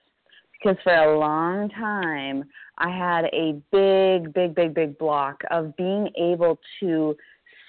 [0.53, 2.43] Because for a long time,
[2.79, 7.17] I had a big, big, big, big block of being able to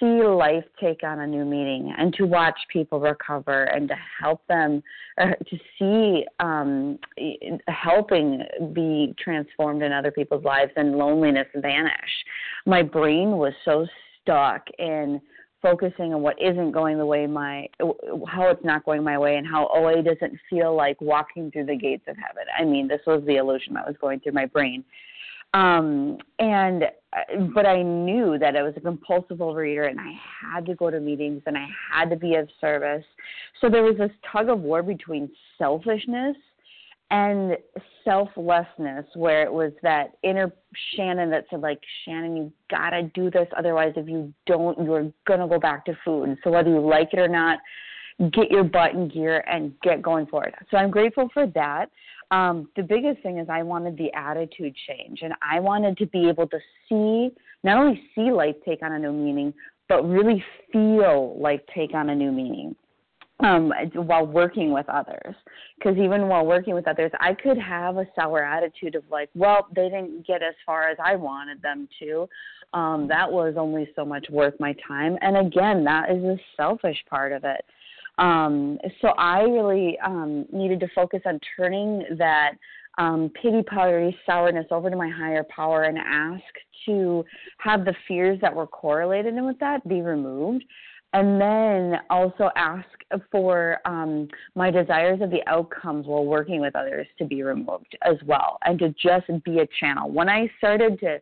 [0.06, 4.46] see life take on a new meaning and to watch people recover and to help
[4.48, 4.84] them
[5.20, 7.00] uh, to see um,
[7.68, 11.94] helping be transformed in other people's lives and loneliness vanish.
[12.66, 13.88] My brain was so
[14.22, 15.22] stuck in
[15.62, 17.68] focusing on what isn't going the way my
[18.28, 21.76] how it's not going my way and how OA doesn't feel like walking through the
[21.76, 22.44] gates of heaven.
[22.60, 24.84] I mean, this was the illusion that was going through my brain.
[25.56, 26.84] Um, and
[27.56, 31.00] but I knew that I was a compulsive overeater and I had to go to
[31.00, 33.06] meetings and I had to be of service.
[33.62, 36.36] So there was this tug of war between selfishness
[37.10, 37.56] and
[38.04, 40.52] selflessness where it was that inner
[40.96, 45.10] Shannon that said like Shannon you got to do this otherwise if you don't you're
[45.26, 46.38] going to go back to food.
[46.44, 47.60] So whether you like it or not
[48.32, 50.56] get your butt in gear and get going for it.
[50.72, 51.88] So I'm grateful for that.
[52.32, 56.28] Um, the biggest thing is I wanted the attitude change and I wanted to be
[56.28, 56.60] able to
[56.90, 57.30] see
[57.64, 59.54] not only see life take on a new meaning
[59.88, 62.76] but really feel life take on a new meaning
[63.42, 65.36] um, while working with others.
[65.78, 69.68] Because even while working with others, I could have a sour attitude of like, well,
[69.76, 72.30] they didn't get as far as I wanted them to.
[72.74, 75.18] Um, that was only so much worth my time.
[75.22, 77.64] And again, that is the selfish part of it.
[78.18, 82.54] Um, so I really um, needed to focus on turning that
[82.98, 86.44] um, pity party sourness over to my higher power and ask
[86.86, 87.26] to
[87.58, 90.64] have the fears that were correlated with that be removed.
[91.14, 92.88] And then also ask
[93.32, 98.16] for um, my desires of the outcomes while working with others to be removed as
[98.26, 100.12] well and to just be a channel.
[100.12, 101.22] When i started to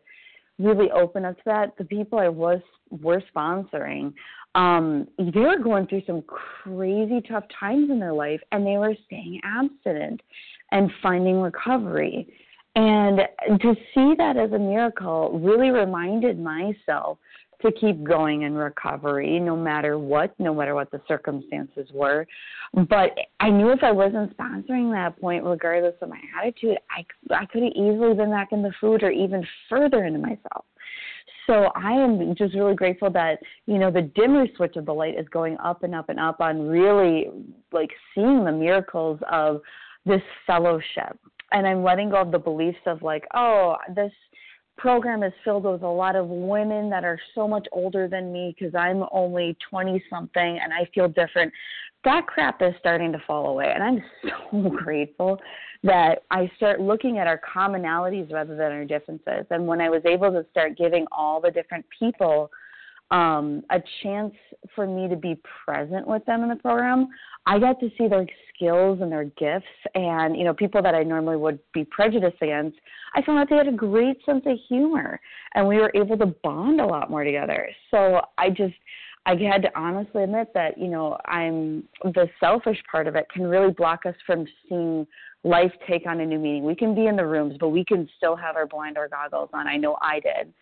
[0.58, 4.12] really open up to that the people i was were sponsoring
[4.54, 8.94] um, they were going through some crazy tough times in their life and they were
[9.06, 10.20] staying abstinent
[10.72, 12.28] and finding recovery.
[12.76, 13.20] And
[13.60, 17.18] to see that as a miracle really reminded myself
[17.62, 22.26] to keep going in recovery no matter what, no matter what the circumstances were.
[22.74, 27.04] But I knew if I wasn't sponsoring that point, regardless of my attitude, I,
[27.34, 30.64] I could have easily been back in the food or even further into myself.
[31.46, 35.18] So I am just really grateful that, you know, the dimmer switch of the light
[35.18, 37.28] is going up and up and up on really
[37.72, 39.60] like seeing the miracles of
[40.06, 41.18] this fellowship.
[41.54, 44.12] And I'm letting go of the beliefs of like, oh, this
[44.76, 48.54] program is filled with a lot of women that are so much older than me
[48.58, 51.52] because I'm only 20 something and I feel different.
[52.02, 53.72] That crap is starting to fall away.
[53.72, 54.04] And I'm
[54.50, 55.38] so grateful
[55.84, 59.46] that I start looking at our commonalities rather than our differences.
[59.50, 62.50] And when I was able to start giving all the different people
[63.10, 64.34] um, a chance
[64.74, 67.06] for me to be present with them in the program,
[67.46, 71.02] I got to see their skills and their gifts and, you know, people that I
[71.02, 72.78] normally would be prejudiced against.
[73.14, 75.20] I found out they had a great sense of humor
[75.54, 77.68] and we were able to bond a lot more together.
[77.90, 78.74] So I just,
[79.26, 83.46] I had to honestly admit that, you know, I'm the selfish part of it can
[83.46, 85.06] really block us from seeing
[85.44, 86.64] life take on a new meaning.
[86.64, 89.50] We can be in the rooms, but we can still have our blind or goggles
[89.52, 89.68] on.
[89.68, 90.52] I know I did.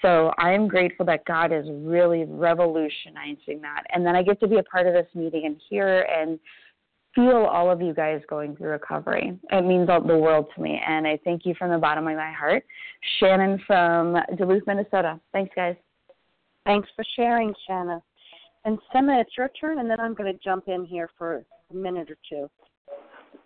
[0.00, 3.84] So I am grateful that God is really revolutionizing that.
[3.90, 6.40] And then I get to be a part of this meeting and hear and
[7.14, 9.38] feel all of you guys going through recovery.
[9.50, 10.80] It means the world to me.
[10.86, 12.64] And I thank you from the bottom of my heart.
[13.20, 15.20] Shannon from Duluth, Minnesota.
[15.32, 15.76] Thanks, guys.
[16.64, 18.00] Thanks for sharing, Shannon.
[18.64, 21.74] And Sima, it's your turn, and then I'm going to jump in here for a
[21.74, 22.48] minute or two.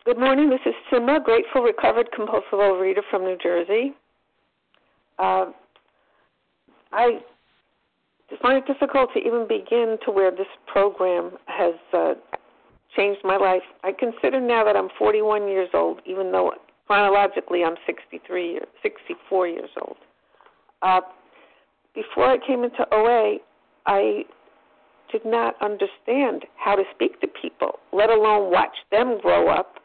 [0.06, 0.50] Good morning.
[0.50, 3.92] This is Sima, grateful recovered compulsive overeater from New Jersey.
[5.18, 5.46] Uh,
[6.92, 7.18] I
[8.40, 12.14] find it difficult to even begin to where this program has uh,
[12.96, 13.64] changed my life.
[13.82, 16.52] I consider now that I'm 41 years old, even though
[16.86, 19.96] chronologically I'm 63 years, 64 years old.
[20.82, 21.00] Uh,
[21.96, 23.38] before I came into OA,
[23.86, 24.22] I
[25.10, 29.80] did not understand how to speak to people, let alone watch them grow up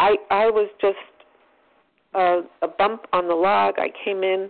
[0.00, 0.96] I I was just
[2.14, 3.74] a, a bump on the log.
[3.78, 4.48] I came in.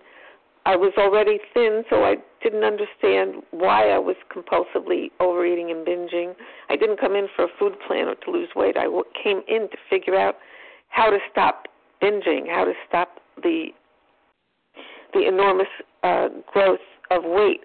[0.65, 6.35] I was already thin, so I didn't understand why I was compulsively overeating and binging.
[6.69, 8.77] I didn't come in for a food plan or to lose weight.
[8.77, 8.87] I
[9.23, 10.37] came in to figure out
[10.89, 11.67] how to stop
[12.01, 13.09] binging, how to stop
[13.43, 13.69] the
[15.13, 15.67] the enormous
[16.05, 16.79] uh, growth
[17.11, 17.63] of weight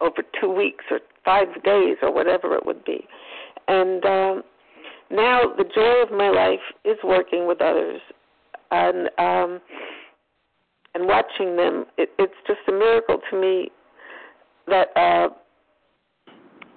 [0.00, 3.06] over two weeks or five days or whatever it would be.
[3.68, 4.42] And um,
[5.10, 8.00] now the joy of my life is working with others
[8.70, 9.60] and um
[10.94, 11.86] and watching them.
[11.96, 13.70] It, it's just a miracle to me
[14.66, 15.28] that uh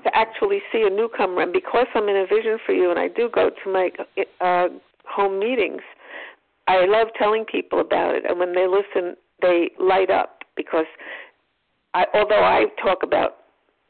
[0.04, 1.42] to actually see a newcomer.
[1.42, 3.90] And because I'm in a vision for you and I do go to my
[4.40, 4.68] uh
[5.06, 5.82] home meetings
[6.68, 8.24] I love telling people about it.
[8.28, 10.86] And when they listen they light up because
[11.94, 13.38] I although I talk about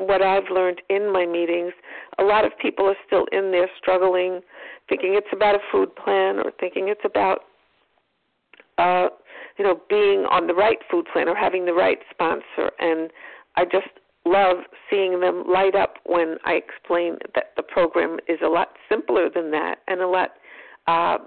[0.08, 1.74] what I've learned in my meetings,
[2.20, 4.41] a lot of people are still in there struggling,
[4.89, 7.39] thinking it's about a food plan or thinking it's about
[8.78, 9.10] uh
[9.58, 12.72] you know being on the right food plan or having the right sponsor.
[12.80, 13.10] And
[13.56, 13.89] I just
[14.26, 14.58] love
[14.89, 19.52] seeing them light up when I explain that the program is a lot simpler than
[19.52, 20.32] that and a lot
[20.88, 21.18] uh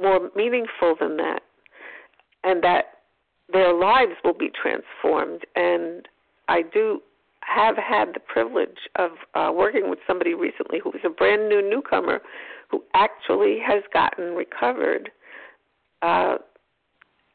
[0.00, 1.42] more meaningful than that
[2.44, 2.84] and that
[3.52, 5.42] their lives will be transformed.
[5.54, 6.08] And
[6.48, 7.00] I do
[7.54, 11.68] have had the privilege of uh, working with somebody recently who was a brand new
[11.68, 12.20] newcomer
[12.70, 15.10] who actually has gotten recovered
[16.02, 16.36] uh,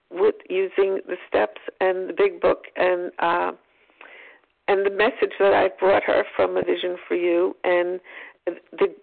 [0.10, 3.52] with using the steps and the big book and uh,
[4.70, 7.56] and the message that I brought her from a vision for you.
[7.64, 8.00] And
[8.46, 8.94] the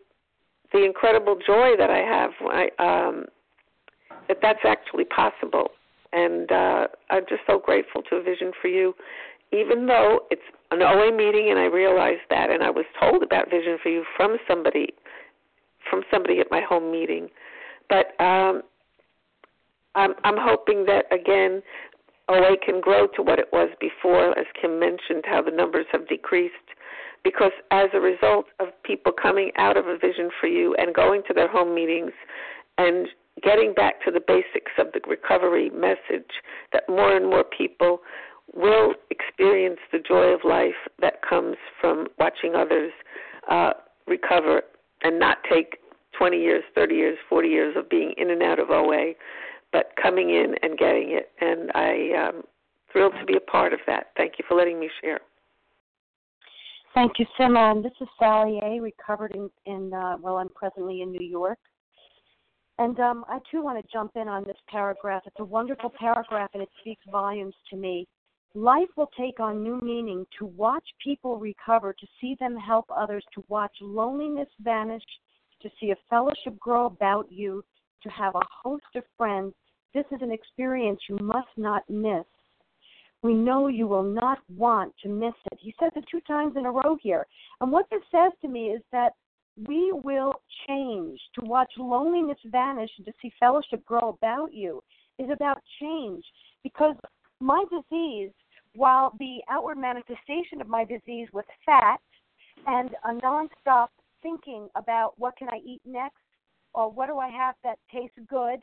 [0.72, 3.26] the incredible joy that I have when I um,
[4.28, 5.68] that that's actually possible.
[6.12, 8.94] And uh, I'm just so grateful to a vision for you
[9.54, 13.50] even though it's an OA meeting and I realized that and I was told about
[13.50, 14.88] Vision for You from somebody
[15.88, 17.28] from somebody at my home meeting.
[17.88, 18.62] But um
[19.94, 21.62] I'm I'm hoping that again
[22.28, 26.08] OA can grow to what it was before, as Kim mentioned, how the numbers have
[26.08, 26.54] decreased.
[27.22, 31.22] Because as a result of people coming out of a vision for you and going
[31.28, 32.12] to their home meetings
[32.78, 33.08] and
[33.42, 36.30] getting back to the basics of the recovery message
[36.72, 38.00] that more and more people
[38.52, 42.92] will experience the joy of life that comes from watching others
[43.50, 43.72] uh,
[44.06, 44.62] recover
[45.02, 45.78] and not take
[46.18, 49.12] 20 years, 30 years, 40 years of being in and out of OA,
[49.72, 51.30] but coming in and getting it.
[51.40, 52.42] And I am
[52.92, 54.08] thrilled to be a part of that.
[54.16, 55.20] Thank you for letting me share.
[56.94, 57.82] Thank you, Simone.
[57.82, 58.80] This is Sally A.
[58.80, 61.58] Recovered in, in uh, well, I'm presently in New York.
[62.78, 65.22] And um, I too want to jump in on this paragraph.
[65.26, 68.06] It's a wonderful paragraph and it speaks volumes to me.
[68.56, 73.24] Life will take on new meaning to watch people recover, to see them help others,
[73.34, 75.02] to watch loneliness vanish,
[75.60, 77.64] to see a fellowship grow about you,
[78.04, 79.52] to have a host of friends.
[79.92, 82.24] This is an experience you must not miss.
[83.22, 85.58] We know you will not want to miss it.
[85.60, 87.26] He says it two times in a row here.
[87.60, 89.14] And what this says to me is that
[89.66, 90.34] we will
[90.68, 91.18] change.
[91.40, 94.80] To watch loneliness vanish and to see fellowship grow about you
[95.18, 96.24] is about change.
[96.62, 96.94] Because
[97.40, 98.30] my disease,
[98.74, 102.00] while the outward manifestation of my disease was fat
[102.66, 103.88] and a nonstop
[104.22, 106.16] thinking about what can I eat next
[106.72, 108.60] or what do I have that tastes good,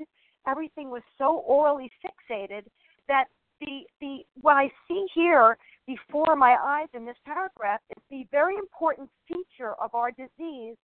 [0.48, 2.64] everything was so orally fixated
[3.08, 3.26] that
[3.60, 5.58] the the what I see here
[5.88, 10.76] before my eyes in this paragraph is the very important feature of our disease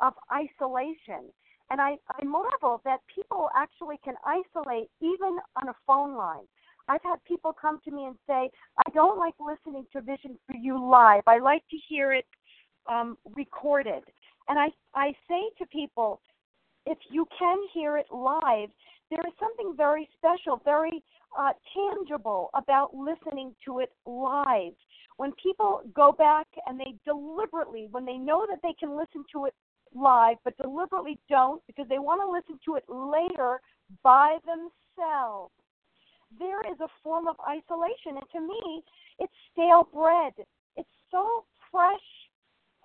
[0.00, 1.32] of isolation.
[1.70, 6.44] And I, I marvel that people actually can isolate even on a phone line.
[6.88, 10.56] I've had people come to me and say, I don't like listening to Vision for
[10.56, 11.22] You live.
[11.26, 12.26] I like to hear it
[12.88, 14.02] um, recorded.
[14.48, 16.20] And I, I say to people,
[16.86, 18.68] if you can hear it live,
[19.10, 21.02] there is something very special, very
[21.38, 24.72] uh, tangible about listening to it live.
[25.16, 29.46] When people go back and they deliberately, when they know that they can listen to
[29.46, 29.54] it
[29.94, 33.60] live, but deliberately don't because they want to listen to it later
[34.02, 35.52] by themselves,
[36.38, 38.16] there is a form of isolation.
[38.16, 38.82] And to me,
[39.18, 40.32] it's stale bread.
[40.76, 41.94] It's so fresh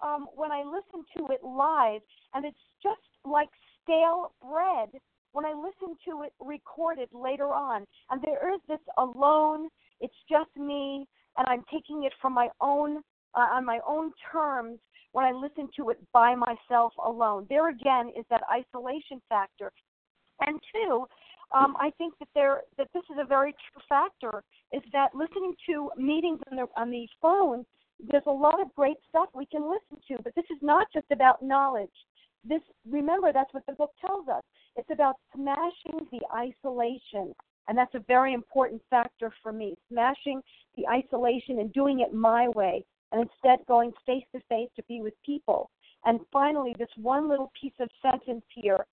[0.04, 2.02] um, when I listen to it live,
[2.34, 3.50] and it's just like
[3.84, 4.90] stale bread
[5.34, 7.86] when I listen to it recorded later on.
[8.10, 9.70] And there is this alone,
[10.00, 12.98] it's just me, and I'm taking it from my own
[13.34, 14.80] uh, on my own terms
[15.14, 17.46] when I listen to it by myself alone.
[17.50, 19.72] There again is that isolation factor.
[20.42, 21.06] And two,
[21.54, 25.54] um, I think that there that this is a very true factor is that listening
[25.68, 27.66] to meetings on the on the phone
[28.10, 31.06] there's a lot of great stuff we can listen to, but this is not just
[31.12, 31.90] about knowledge.
[32.44, 34.42] This remember that's what the book tells us.
[34.76, 37.34] It's about smashing the isolation.
[37.68, 39.76] And that's a very important factor for me.
[39.92, 40.42] Smashing
[40.76, 45.02] the isolation and doing it my way and instead going face to face to be
[45.02, 45.70] with people.
[46.06, 48.86] And finally, this one little piece of sentence here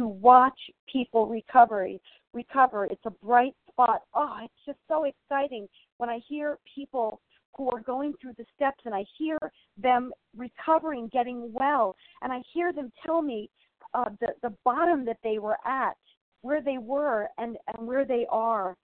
[0.00, 0.58] to watch
[0.90, 2.00] people recovery
[2.32, 2.86] recover.
[2.86, 4.02] It's a bright spot.
[4.14, 7.20] Oh, it's just so exciting when I hear people
[7.56, 9.38] who are going through the steps and I hear
[9.76, 13.50] them recovering, getting well, and I hear them tell me
[13.92, 15.96] uh, the the bottom that they were at,
[16.42, 18.76] where they were, and and where they are.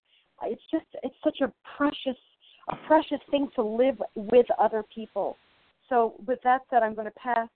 [0.43, 2.21] It's just it's such a precious
[2.69, 5.37] a precious thing to live with other people.
[5.89, 7.49] So with that said, I'm going to pass,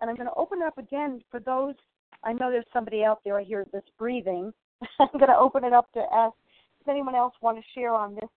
[0.00, 1.76] and I'm going to open it up again for those.
[2.24, 3.38] I know there's somebody out there.
[3.38, 4.52] I hear this breathing.
[5.00, 6.34] I'm going to open it up to ask.
[6.78, 8.28] Does anyone else want to share on this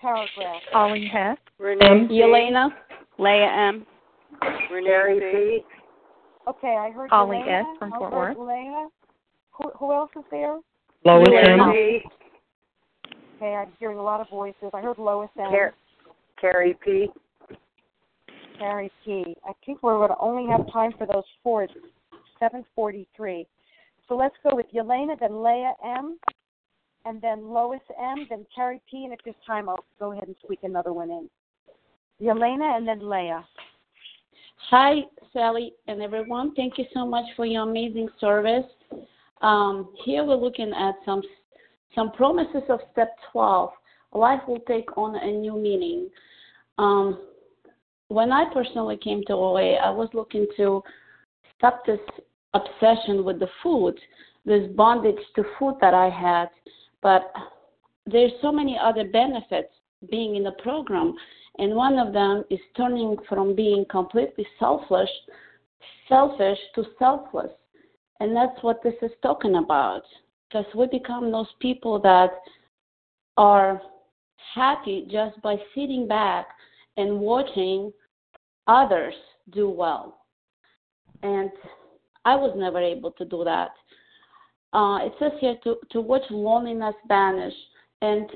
[0.00, 0.62] paragraph.
[0.72, 1.38] Holly Hess.
[1.58, 2.68] Renee Yelena.
[3.18, 3.86] Leah M.
[4.70, 5.64] Renee C.
[6.48, 7.60] Okay, I heard Holly Yelena.
[7.60, 7.66] S.
[7.78, 8.38] from Fort Worth.
[8.38, 8.88] Leah.
[9.52, 10.58] Who, who else is there?
[11.04, 11.60] Lois M.
[13.36, 14.70] Okay, I'm hearing a lot of voices.
[14.72, 15.50] I heard Lois M.
[15.50, 15.74] Car-
[16.40, 17.08] Carrie P.
[18.58, 19.36] Carrie P.
[19.46, 21.64] I think we're going to only have time for those four.
[21.64, 21.74] It's
[22.40, 23.46] 7:43.
[24.08, 26.18] So let's go with Yelena, then Leah M
[27.04, 30.36] and then Lois M, then Carrie P, and at this time I'll go ahead and
[30.42, 31.28] squeak another one in.
[32.20, 33.44] Yelena and then Leah.
[34.70, 36.54] Hi, Sally and everyone.
[36.54, 38.64] Thank you so much for your amazing service.
[39.42, 41.22] Um, here we're looking at some
[41.94, 43.70] some promises of step 12.
[44.12, 46.10] Life will take on a new meaning.
[46.78, 47.20] Um,
[48.08, 50.82] when I personally came to OA, I was looking to
[51.56, 52.00] stop this
[52.54, 53.98] obsession with the food,
[54.44, 56.48] this bondage to food that I had,
[57.02, 57.32] but
[58.06, 59.72] there's so many other benefits
[60.10, 61.14] being in the program,
[61.58, 65.10] and one of them is turning from being completely selfish,
[66.08, 67.50] selfish to selfless,
[68.20, 70.02] and that's what this is talking about.
[70.48, 72.30] Because we become those people that
[73.36, 73.82] are
[74.54, 76.46] happy just by sitting back
[76.96, 77.92] and watching
[78.66, 79.14] others
[79.50, 80.18] do well.
[81.22, 81.50] And
[82.26, 83.70] I was never able to do that.
[84.72, 87.54] uh, it says here to, to watch loneliness vanish.
[88.02, 88.26] And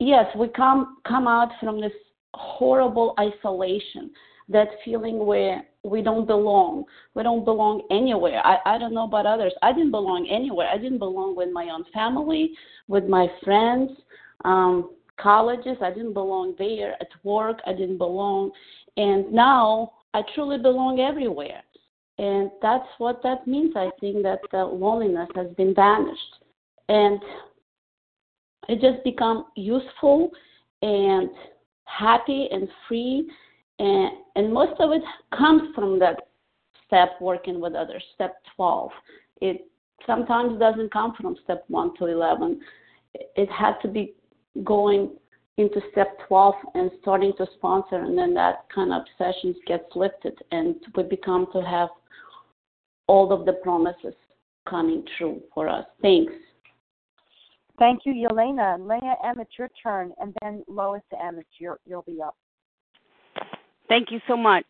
[0.00, 1.92] yes, we come come out from this
[2.34, 4.10] horrible isolation,
[4.48, 6.84] that feeling where we don't belong.
[7.14, 8.40] We don't belong anywhere.
[8.46, 9.52] I, I don't know about others.
[9.60, 10.68] I didn't belong anywhere.
[10.68, 12.52] I didn't belong with my own family,
[12.88, 13.90] with my friends,
[14.44, 15.76] um, colleges.
[15.82, 16.92] I didn't belong there.
[17.00, 18.50] At work, I didn't belong.
[18.96, 21.62] And now I truly belong everywhere.
[22.18, 23.72] And that's what that means.
[23.76, 26.36] I think that the loneliness has been banished.
[26.88, 27.20] And
[28.68, 30.30] it just become useful
[30.82, 31.30] and
[31.84, 33.30] happy and free
[33.78, 35.02] and and most of it
[35.36, 36.28] comes from that
[36.86, 38.90] step working with others step 12
[39.40, 39.66] it
[40.06, 42.60] sometimes doesn't come from step 1 to 11
[43.14, 44.14] it had to be
[44.64, 45.10] going
[45.58, 50.38] into step 12 and starting to sponsor and then that kind of sessions gets lifted
[50.50, 51.90] and we become to have
[53.06, 54.14] all of the promises
[54.68, 56.32] coming true for us thanks
[57.78, 58.78] Thank you, Yelena.
[58.78, 62.36] Leah M, it's your turn, and then Lois M, it's your, you'll be up.
[63.88, 64.66] Thank you so much.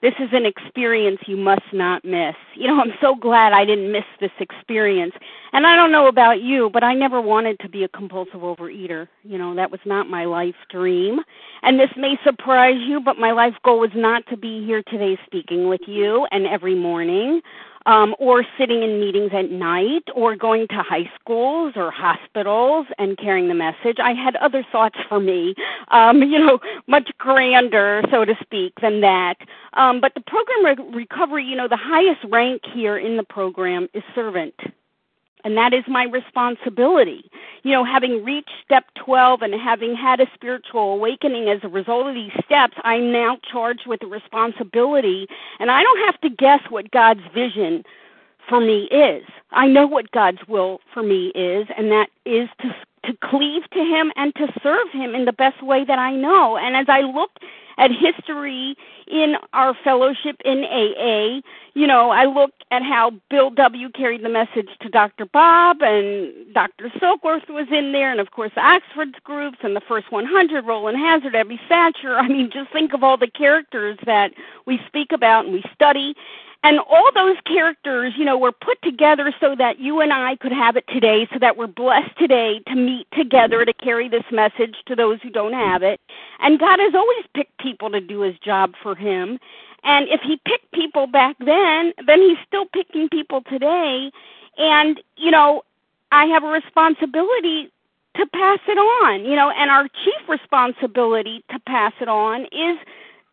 [0.00, 2.36] This is an experience you must not miss.
[2.54, 5.12] You know, I'm so glad I didn't miss this experience.
[5.52, 9.08] And I don't know about you, but I never wanted to be a compulsive overeater.
[9.24, 11.18] You know, that was not my life dream.
[11.62, 15.18] And this may surprise you, but my life goal was not to be here today
[15.26, 17.40] speaking with you and every morning
[17.86, 23.16] um, or sitting in meetings at night, or going to high schools or hospitals and
[23.18, 23.98] carrying the message.
[24.02, 25.54] I had other thoughts for me,
[25.88, 29.36] um, you know, much grander, so to speak, than that.
[29.74, 33.88] Um, but the program re- recovery, you know, the highest rank here in the program
[33.94, 34.54] is servant
[35.44, 37.30] and that is my responsibility.
[37.62, 42.06] You know, having reached step 12 and having had a spiritual awakening as a result
[42.06, 45.28] of these steps, I'm now charged with the responsibility,
[45.60, 47.84] and I don't have to guess what God's vision
[48.48, 49.24] for me is.
[49.52, 52.74] I know what God's will for me is, and that is to
[53.04, 56.56] to cleave to him and to serve him in the best way that I know.
[56.56, 57.30] And as I look
[57.78, 58.76] at history
[59.06, 61.40] in our fellowship in AA,
[61.74, 63.88] you know, I look at how Bill W.
[63.90, 65.26] carried the message to Dr.
[65.26, 66.90] Bob, and Dr.
[67.00, 71.34] Silkworth was in there, and of course Oxford's groups and the First 100, Rowland Hazard,
[71.34, 72.18] Ebby Thacher.
[72.18, 74.32] I mean, just think of all the characters that
[74.66, 76.14] we speak about and we study.
[76.64, 80.52] And all those characters, you know, were put together so that you and I could
[80.52, 84.74] have it today, so that we're blessed today to meet together to carry this message
[84.86, 86.00] to those who don't have it.
[86.40, 89.38] And God has always picked people to do his job for him.
[89.84, 94.10] And if he picked people back then, then he's still picking people today.
[94.58, 95.62] And, you know,
[96.10, 97.70] I have a responsibility
[98.16, 102.78] to pass it on, you know, and our chief responsibility to pass it on is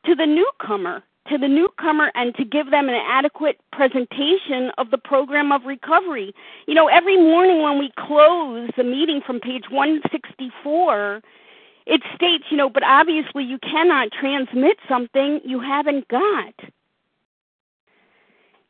[0.05, 4.97] to the newcomer to the newcomer and to give them an adequate presentation of the
[4.97, 6.33] program of recovery.
[6.67, 11.21] You know, every morning when we close the meeting from page 164,
[11.87, 16.53] it states, you know, but obviously you cannot transmit something you haven't got.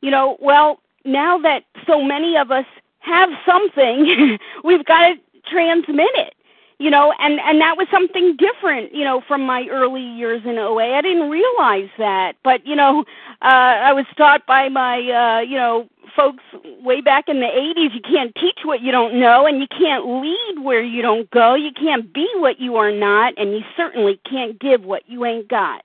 [0.02, 2.66] You know, well, now that so many of us
[3.00, 5.16] have something, we've got to
[5.50, 6.34] transmit it
[6.80, 10.58] you know and and that was something different you know from my early years in
[10.58, 13.02] OA I didn't realize that but you know
[13.42, 13.46] uh
[13.90, 16.44] I was taught by my uh you know folks
[16.82, 20.06] way back in the 80s you can't teach what you don't know and you can't
[20.22, 21.56] lead where you don't go.
[21.56, 25.48] You can't be what you are not and you certainly can't give what you ain't
[25.50, 25.84] got.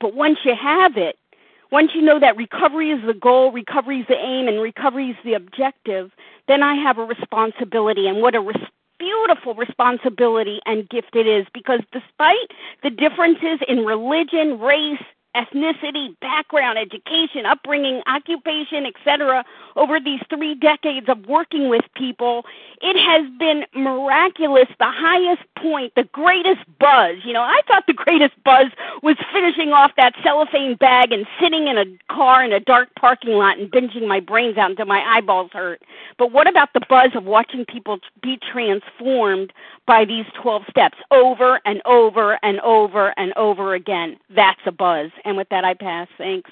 [0.00, 1.16] But once you have it
[1.70, 5.16] once you know that recovery is the goal recovery is the aim and recovery is
[5.24, 6.10] the objective
[6.48, 8.56] then I have a responsibility and what a res-
[9.00, 12.52] beautiful responsibility and gift it is because despite
[12.84, 15.02] the differences in religion, race,
[15.34, 19.44] ethnicity, background, education, upbringing, occupation, etc.
[19.80, 22.44] over these 3 decades of working with people,
[22.82, 27.16] it has been miraculous, the highest point, the greatest buzz.
[27.24, 28.66] You know, I thought the greatest buzz
[29.02, 33.30] was finishing off that cellophane bag and sitting in a car in a dark parking
[33.30, 35.82] lot and binging my brains out until my eyeballs hurt.
[36.18, 39.52] But what about the buzz of watching people be transformed
[39.86, 44.18] by these 12 steps over and over and over and over again?
[44.28, 45.10] That's a buzz.
[45.24, 46.08] And with that, I pass.
[46.18, 46.50] Thanks.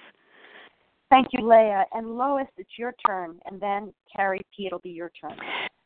[1.11, 1.85] Thank you, Leah.
[1.93, 3.39] And Lois, it's your turn.
[3.47, 5.37] And then Carrie P, it'll be your turn.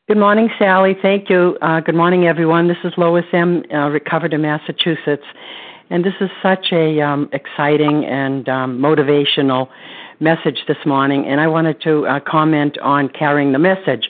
[0.07, 0.97] Good morning, Sally.
[1.01, 1.57] Thank you.
[1.61, 2.67] Uh, good morning, everyone.
[2.67, 5.23] This is Lois M., uh, recovered in Massachusetts.
[5.89, 9.69] And this is such a um, exciting and um, motivational
[10.19, 11.25] message this morning.
[11.25, 14.09] And I wanted to uh, comment on carrying the message.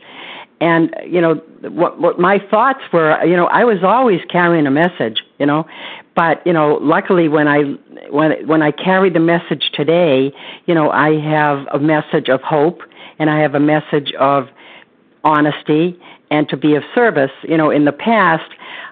[0.61, 1.99] And you know what?
[1.99, 3.23] What my thoughts were.
[3.25, 5.21] You know, I was always carrying a message.
[5.37, 5.65] You know,
[6.15, 7.75] but you know, luckily when I
[8.13, 10.31] when when I carry the message today,
[10.67, 12.81] you know, I have a message of hope
[13.17, 14.47] and I have a message of
[15.23, 15.99] honesty
[16.29, 17.31] and to be of service.
[17.43, 18.49] You know, in the past,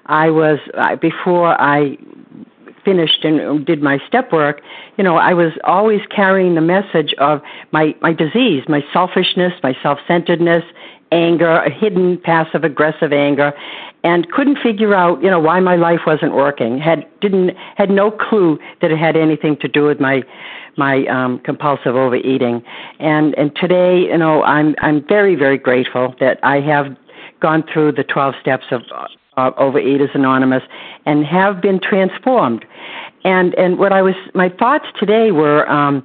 [0.08, 0.60] I was
[1.00, 1.98] before I
[2.84, 4.62] finished and did my step work,
[4.98, 7.42] you know, I was always carrying the message of
[7.72, 10.64] my my disease, my selfishness, my self-centeredness,
[11.12, 13.54] anger, a hidden passive aggressive anger,
[14.04, 16.78] and couldn't figure out, you know, why my life wasn't working.
[16.80, 20.24] Had didn't had no clue that it had anything to do with my
[20.78, 22.64] my um compulsive overeating.
[23.00, 26.96] And and today, you know, I'm I'm very very grateful that I have
[27.40, 30.64] gone through the 12 steps of uh, Overeaters Anonymous
[31.06, 32.66] and have been transformed.
[33.24, 36.04] And and what I was my thoughts today were um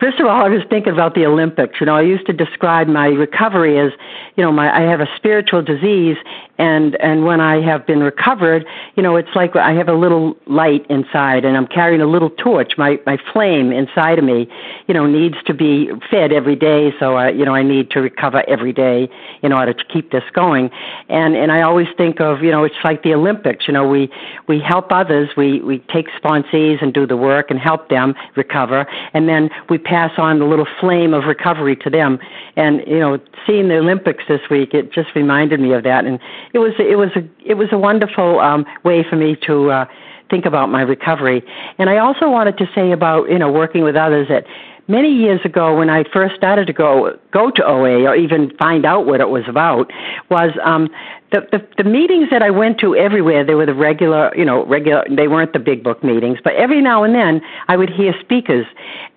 [0.00, 1.80] First of all, I was thinking about the Olympics.
[1.80, 3.92] You know, I used to describe my recovery as,
[4.36, 6.16] you know, my I have a spiritual disease,
[6.58, 8.64] and and when I have been recovered,
[8.96, 12.30] you know, it's like I have a little light inside, and I'm carrying a little
[12.30, 12.72] torch.
[12.78, 14.48] My my flame inside of me,
[14.86, 16.92] you know, needs to be fed every day.
[16.98, 19.08] So I, you know, I need to recover every day
[19.42, 20.70] in order to keep this going.
[21.08, 23.66] And and I always think of, you know, it's like the Olympics.
[23.68, 24.10] You know, we
[24.48, 28.86] we help others, we we take sponsees and do the work and help them recover,
[29.12, 32.18] and then we pass on the little flame of recovery to them.
[32.56, 36.18] And you know, seeing the Olympics this week, it just reminded me of that, and
[36.52, 39.70] it was it was a it was a wonderful um, way for me to.
[39.70, 39.86] Uh,
[40.28, 41.40] think about my recovery
[41.78, 44.44] and i also wanted to say about you know working with others that
[44.88, 48.84] many years ago when I first started to go go to OA or even find
[48.84, 49.90] out what it was about
[50.30, 50.88] was um
[51.32, 54.64] the, the the meetings that I went to everywhere they were the regular you know
[54.66, 58.14] regular they weren't the big book meetings but every now and then I would hear
[58.20, 58.66] speakers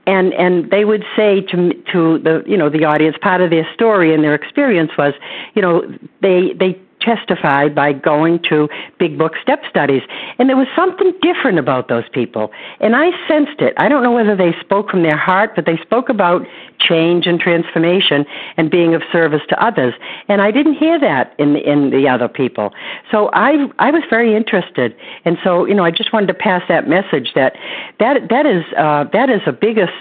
[0.08, 3.68] and and they would say to to the you know the audience part of their
[3.74, 5.14] story and their experience was
[5.54, 5.84] you know
[6.22, 10.02] they they testified by going to big book step studies.
[10.38, 12.52] And there was something different about those people.
[12.80, 13.74] And I sensed it.
[13.78, 16.46] I don't know whether they spoke from their heart, but they spoke about
[16.80, 18.26] change and transformation
[18.58, 19.94] and being of service to others.
[20.28, 22.74] And I didn't hear that in the, in the other people.
[23.12, 24.96] So I I was very interested.
[25.26, 27.56] And so, you know, I just wanted to pass that message that
[28.00, 29.94] that that is uh that is the biggest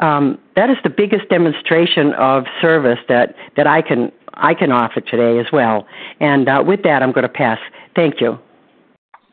[0.00, 5.00] um, that is the biggest demonstration of service that, that I can I can offer
[5.00, 5.86] today as well.
[6.20, 7.58] And uh, with that, I'm going to pass.
[7.94, 8.38] Thank you.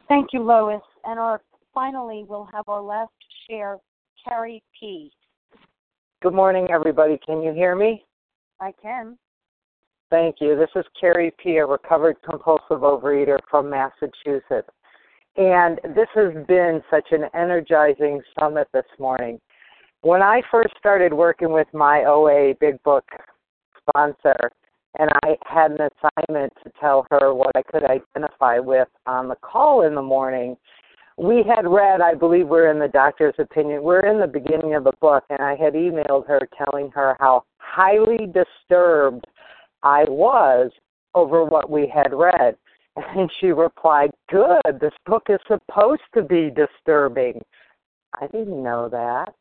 [0.08, 0.82] Thank you, Lois.
[1.06, 1.42] And our
[1.74, 3.12] finally, we'll have our last
[3.50, 3.78] share,
[4.24, 5.12] Carrie P.
[6.22, 7.20] Good morning, everybody.
[7.26, 8.06] Can you hear me?
[8.62, 9.18] I can.
[10.10, 10.56] Thank you.
[10.56, 14.70] This is Carrie P., a recovered compulsive overeater from Massachusetts.
[15.36, 19.42] And this has been such an energizing summit this morning.
[20.02, 23.06] When I first started working with my OA Big Book
[23.80, 24.52] sponsor,
[25.00, 29.36] and I had an assignment to tell her what I could identify with on the
[29.36, 30.56] call in the morning.
[31.18, 34.84] We had read, I believe we're in the doctor's opinion, we're in the beginning of
[34.84, 39.26] the book, and I had emailed her telling her how highly disturbed
[39.84, 40.72] I was
[41.16, 42.56] over what we had read.
[42.96, 47.42] And she replied, Good, this book is supposed to be disturbing.
[48.22, 49.34] I didn't know that.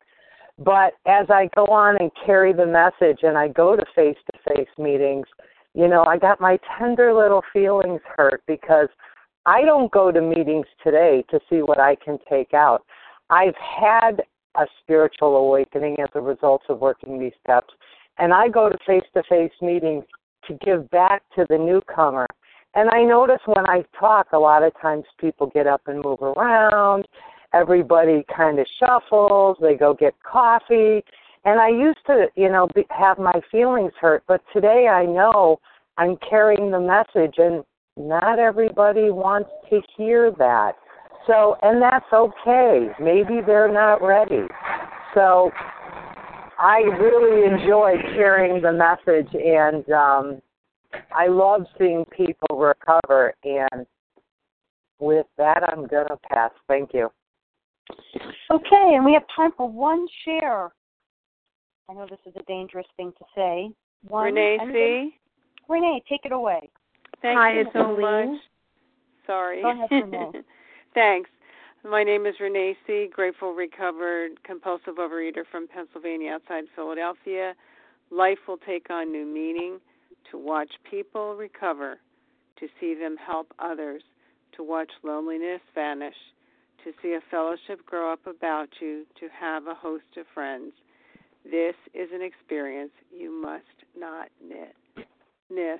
[0.58, 4.31] But as I go on and carry the message and I go to face to
[4.54, 5.26] face meetings,
[5.74, 8.88] you know, I got my tender little feelings hurt because
[9.46, 12.84] I don't go to meetings today to see what I can take out.
[13.30, 14.22] I've had
[14.56, 17.72] a spiritual awakening as a result of working these steps,
[18.18, 20.04] and I go to face to face meetings
[20.46, 22.26] to give back to the newcomer.
[22.74, 26.20] And I notice when I talk, a lot of times people get up and move
[26.22, 27.06] around
[27.54, 31.04] everybody kind of shuffles, they go get coffee.
[31.44, 35.58] And I used to, you know, be, have my feelings hurt, but today I know
[35.98, 37.64] I'm carrying the message and
[37.96, 40.72] not everybody wants to hear that.
[41.26, 42.88] So, and that's okay.
[43.00, 44.46] Maybe they're not ready.
[45.14, 45.50] So,
[46.58, 50.42] I really enjoy carrying the message and um
[51.10, 53.86] I love seeing people recover and
[55.00, 56.50] with that I'm going to pass.
[56.68, 57.10] Thank you.
[58.50, 60.70] Okay, and we have time for one share.
[61.92, 63.70] I know this is a dangerous thing to say.
[64.08, 65.14] One, Renee C.
[65.68, 66.70] Renee, take it away.
[67.20, 68.32] Thank Hi, you so Eileen.
[68.32, 68.40] much.
[69.26, 69.60] Sorry.
[69.60, 70.30] Go ahead, Renee.
[70.94, 71.28] Thanks.
[71.84, 77.54] My name is Renee C., grateful, recovered, compulsive overeater from Pennsylvania outside Philadelphia.
[78.10, 79.78] Life will take on new meaning
[80.30, 81.98] to watch people recover,
[82.58, 84.02] to see them help others,
[84.56, 86.14] to watch loneliness vanish,
[86.84, 90.72] to see a fellowship grow up about you, to have a host of friends.
[91.44, 93.64] This is an experience you must
[93.98, 94.28] not
[95.50, 95.78] miss.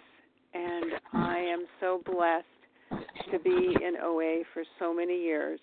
[0.55, 2.47] And I am so blessed
[3.31, 5.61] to be in OA for so many years,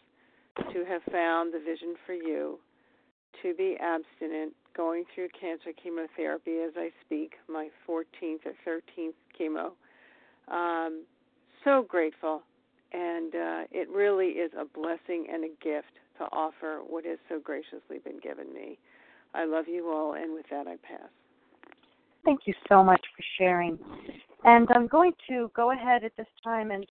[0.74, 2.60] to have found the vision for you
[3.44, 9.72] to be abstinent, going through cancer chemotherapy as I speak, my 14th or 13th chemo.
[10.54, 11.04] Um,
[11.64, 12.42] so grateful.
[12.92, 17.40] And uh, it really is a blessing and a gift to offer what has so
[17.40, 18.80] graciously been given me.
[19.34, 21.10] I love you all, and with that, I pass.
[22.26, 23.78] Thank you so much for sharing.
[24.44, 26.86] And I'm going to go ahead at this time and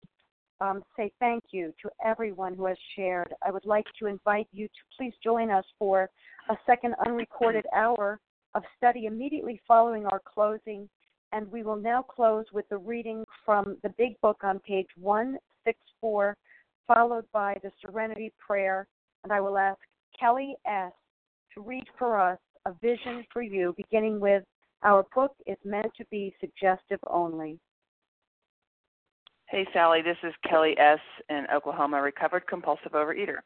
[0.60, 3.32] um, say thank you to everyone who has shared.
[3.46, 6.08] I would like to invite you to please join us for
[6.50, 8.20] a second unrecorded hour
[8.54, 10.88] of study immediately following our closing.
[11.32, 16.36] And we will now close with the reading from the Big Book on page 164,
[16.86, 18.88] followed by the Serenity Prayer.
[19.24, 19.78] And I will ask
[20.18, 20.92] Kelly S.
[21.60, 24.44] read for us a vision for you, beginning with
[24.82, 27.58] Our book is meant to be suggestive only.
[29.48, 31.00] Hey, Sally, this is Kelly S.
[31.30, 33.38] in Oklahoma, recovered compulsive overeater.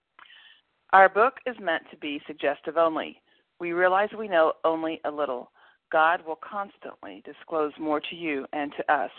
[0.92, 3.22] Our book is meant to be suggestive only.
[3.60, 5.50] We realize we know only a little.
[5.92, 9.10] God will constantly disclose more to you and to us.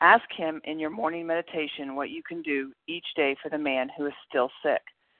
[0.00, 3.88] Ask Him in your morning meditation what you can do each day for the man
[3.96, 4.82] who is still sick.